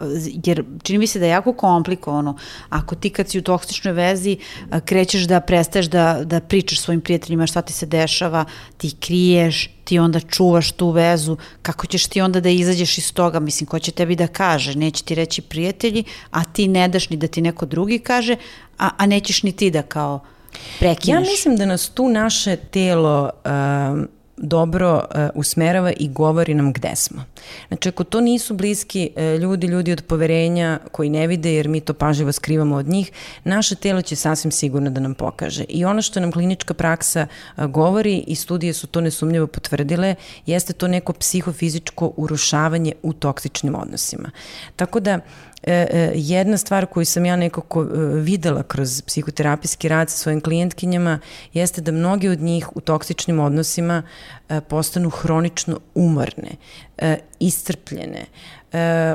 Jer 0.44 0.64
čini 0.82 0.98
mi 0.98 1.06
se 1.06 1.18
da 1.18 1.24
je 1.24 1.30
jako 1.30 1.52
komplikovano. 1.52 2.36
Ako 2.68 2.94
ti 2.94 3.10
kad 3.10 3.28
si 3.28 3.38
u 3.38 3.42
toksičnoj 3.42 3.92
vezi 3.92 4.36
krećeš 4.84 5.22
da 5.22 5.40
prestaješ 5.40 5.86
da, 5.86 6.20
da 6.24 6.40
pričaš 6.40 6.80
svojim 6.80 7.00
prijateljima 7.00 7.46
šta 7.46 7.62
ti 7.62 7.72
se 7.72 7.86
dešava, 7.86 8.44
ti 8.76 8.94
kriješ, 9.00 9.70
ti 9.84 9.98
onda 9.98 10.20
čuvaš 10.20 10.72
tu 10.72 10.90
vezu, 10.90 11.36
kako 11.62 11.86
ćeš 11.86 12.06
ti 12.06 12.20
onda 12.20 12.40
da 12.40 12.48
izađeš 12.48 12.98
iz 12.98 13.14
toga? 13.14 13.40
Mislim, 13.40 13.66
ko 13.66 13.78
će 13.78 13.92
tebi 13.92 14.16
da 14.16 14.26
kaže? 14.26 14.74
Neće 14.74 15.04
ti 15.04 15.14
reći 15.14 15.42
prijatelji, 15.42 16.04
a 16.30 16.44
ti 16.44 16.68
ne 16.68 16.88
daš 16.88 17.10
ni 17.10 17.16
da 17.16 17.26
ti 17.26 17.40
neko 17.40 17.66
drugi 17.66 17.98
kaže, 17.98 18.36
a, 18.78 18.90
a 18.96 19.06
nećeš 19.06 19.42
ni 19.42 19.52
ti 19.52 19.70
da 19.70 19.82
kao 19.82 20.20
prekineš. 20.78 21.14
Ja 21.14 21.20
mislim 21.20 21.56
da 21.56 21.66
nas 21.66 21.88
tu 21.88 22.08
naše 22.08 22.56
telo... 22.56 23.30
Um, 23.44 24.08
dobro 24.38 24.94
uh, 24.96 25.20
usmerava 25.34 25.92
i 25.96 26.08
govori 26.08 26.54
nam 26.54 26.72
gde 26.72 26.96
smo. 26.96 27.24
Znači, 27.68 27.88
ako 27.88 28.04
to 28.04 28.20
nisu 28.20 28.54
bliski 28.54 29.10
uh, 29.16 29.40
ljudi, 29.40 29.66
ljudi 29.66 29.92
od 29.92 30.02
poverenja 30.02 30.78
koji 30.92 31.10
ne 31.10 31.26
vide, 31.26 31.54
jer 31.54 31.68
mi 31.68 31.80
to 31.80 31.94
pažljivo 31.94 32.32
skrivamo 32.32 32.76
od 32.76 32.88
njih, 32.88 33.12
naše 33.44 33.74
telo 33.74 34.02
će 34.02 34.16
sasvim 34.16 34.50
sigurno 34.50 34.90
da 34.90 35.00
nam 35.00 35.14
pokaže. 35.14 35.64
I 35.68 35.84
ono 35.84 36.02
što 36.02 36.20
nam 36.20 36.32
klinička 36.32 36.74
praksa 36.74 37.26
uh, 37.56 37.64
govori, 37.64 38.24
i 38.26 38.34
studije 38.34 38.72
su 38.72 38.86
to 38.86 39.00
nesumnjivo 39.00 39.46
potvrdile, 39.46 40.14
jeste 40.46 40.72
to 40.72 40.88
neko 40.88 41.12
psihofizičko 41.12 42.12
urušavanje 42.16 42.92
u 43.02 43.12
toksičnim 43.12 43.74
odnosima. 43.74 44.30
Tako 44.76 45.00
da, 45.00 45.18
E, 45.18 45.20
e, 45.20 45.47
jedna 46.14 46.56
stvar 46.56 46.86
koju 46.86 47.04
sam 47.04 47.26
ja 47.26 47.36
nekako 47.36 47.82
e, 47.82 47.86
videla 48.14 48.62
kroz 48.62 49.02
psihoterapijski 49.02 49.88
rad 49.88 50.10
sa 50.10 50.16
svojim 50.16 50.40
klijentkinjama 50.40 51.18
jeste 51.52 51.80
da 51.80 51.92
mnogi 51.92 52.28
od 52.28 52.40
njih 52.40 52.76
u 52.76 52.80
toksičnim 52.80 53.40
odnosima 53.40 54.02
postanu 54.68 55.10
hronično 55.10 55.80
umorne, 55.94 56.50
iscrpljene. 57.40 58.24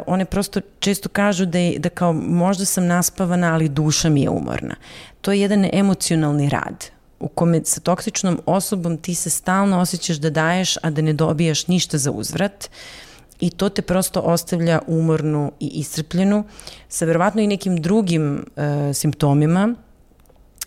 One 0.07 0.25
prosto 0.25 0.61
često 0.79 1.09
kažu 1.09 1.45
da, 1.45 1.59
je, 1.59 1.79
da 1.79 1.89
kao 1.89 2.13
možda 2.13 2.65
sam 2.65 2.85
naspavana, 2.87 3.53
ali 3.53 3.69
duša 3.69 4.09
mi 4.09 4.21
je 4.21 4.29
umorna. 4.29 4.75
To 5.21 5.31
je 5.31 5.41
jedan 5.41 5.69
emocionalni 5.73 6.49
rad 6.49 6.85
u 7.19 7.27
kome 7.27 7.61
sa 7.65 7.81
toksičnom 7.81 8.39
osobom 8.45 8.97
ti 8.97 9.15
se 9.15 9.29
stalno 9.29 9.79
osjećaš 9.79 10.17
da 10.17 10.29
daješ, 10.29 10.77
a 10.81 10.89
da 10.89 11.01
ne 11.01 11.13
dobijaš 11.13 11.67
ništa 11.67 11.97
za 11.97 12.11
uzvrat. 12.11 12.69
Uh, 12.69 13.12
i 13.39 13.49
to 13.49 13.69
te 13.69 13.81
prosto 13.81 14.19
ostavlja 14.19 14.79
umornu 14.87 15.51
i 15.59 15.67
iscrpljenu 15.67 16.43
sa 16.89 17.05
verovatno 17.05 17.41
i 17.41 17.47
nekim 17.47 17.81
drugim 17.81 18.45
e, 18.55 18.93
simptomima. 18.93 19.75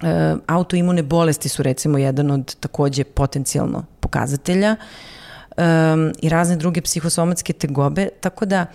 E, 0.02 0.34
autoimune 0.46 1.02
bolesti 1.02 1.48
su 1.48 1.62
recimo 1.62 1.98
jedan 1.98 2.30
od 2.30 2.54
takođe 2.54 3.04
potencijalno 3.04 3.84
pokazatelja 4.00 4.76
e, 4.76 5.62
i 6.22 6.28
razne 6.28 6.56
druge 6.56 6.80
psihosomatske 6.80 7.52
tegobe, 7.52 8.08
tako 8.20 8.46
da 8.46 8.66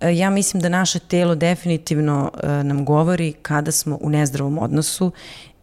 e, 0.00 0.16
ja 0.16 0.30
mislim 0.30 0.62
da 0.62 0.68
naše 0.68 0.98
telo 0.98 1.34
definitivno 1.34 2.30
e, 2.42 2.48
nam 2.64 2.84
govori 2.84 3.32
kada 3.42 3.72
smo 3.72 3.98
u 4.00 4.10
nezdravom 4.10 4.58
odnosu 4.58 5.12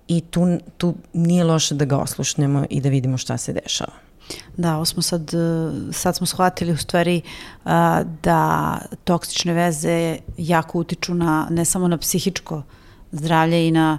i 0.07 0.21
tu, 0.21 0.57
tu 0.77 0.95
nije 1.13 1.43
loše 1.43 1.75
da 1.75 1.85
ga 1.85 1.97
oslušnemo 1.97 2.65
i 2.69 2.81
da 2.81 2.89
vidimo 2.89 3.17
šta 3.17 3.37
se 3.37 3.53
dešava. 3.53 4.04
Da, 4.57 4.75
ovo 4.75 4.85
smo 4.85 5.01
sad, 5.01 5.31
sad 5.91 6.15
smo 6.15 6.27
shvatili 6.27 6.71
u 6.71 6.77
stvari 6.77 7.21
da 8.23 8.77
toksične 9.03 9.53
veze 9.53 10.17
jako 10.37 10.79
utiču 10.79 11.13
na, 11.13 11.47
ne 11.49 11.65
samo 11.65 11.87
na 11.87 11.97
psihičko 11.97 12.63
zdravlje 13.11 13.67
i 13.67 13.71
na 13.71 13.97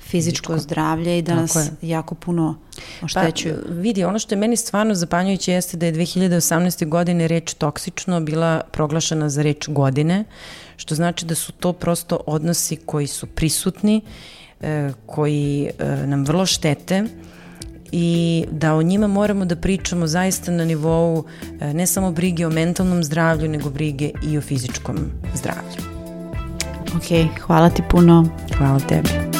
fizičko 0.00 0.52
Fizičko. 0.52 0.58
zdravlje 0.58 1.18
i 1.18 1.22
da 1.22 1.34
nas 1.34 1.70
jako 1.82 2.14
puno 2.14 2.58
oštećuju. 3.02 3.54
Pa, 3.66 3.72
vidi, 3.72 4.04
ono 4.04 4.18
što 4.18 4.34
je 4.34 4.38
meni 4.38 4.56
stvarno 4.56 4.94
zapanjujuće 4.94 5.52
jeste 5.52 5.76
da 5.76 5.86
je 5.86 5.92
2018. 5.92 6.88
godine 6.88 7.28
reč 7.28 7.54
toksično 7.54 8.20
bila 8.20 8.60
proglašena 8.72 9.28
za 9.28 9.42
reč 9.42 9.68
godine, 9.68 10.24
što 10.76 10.94
znači 10.94 11.26
da 11.26 11.34
su 11.34 11.52
to 11.52 11.72
prosto 11.72 12.20
odnosi 12.26 12.76
koji 12.76 13.06
su 13.06 13.26
prisutni, 13.26 14.00
e, 14.60 14.92
koji 15.06 15.70
e, 15.78 16.06
nam 16.06 16.24
vrlo 16.24 16.46
štete, 16.46 17.04
i 17.92 18.44
da 18.50 18.74
o 18.74 18.82
njima 18.82 19.06
moramo 19.06 19.44
da 19.44 19.56
pričamo 19.56 20.06
zaista 20.06 20.52
na 20.52 20.64
nivou 20.64 21.24
e, 21.60 21.74
ne 21.74 21.86
samo 21.86 22.12
brige 22.12 22.46
o 22.46 22.50
mentalnom 22.50 23.04
zdravlju, 23.04 23.48
nego 23.48 23.70
brige 23.70 24.10
i 24.22 24.38
o 24.38 24.40
fizičkom 24.40 24.96
zdravlju. 25.34 25.98
Ok, 26.96 27.40
hvala 27.40 27.70
ti 27.70 27.82
puno. 27.90 28.28
Hvala 28.58 28.80
tebi. 28.80 29.37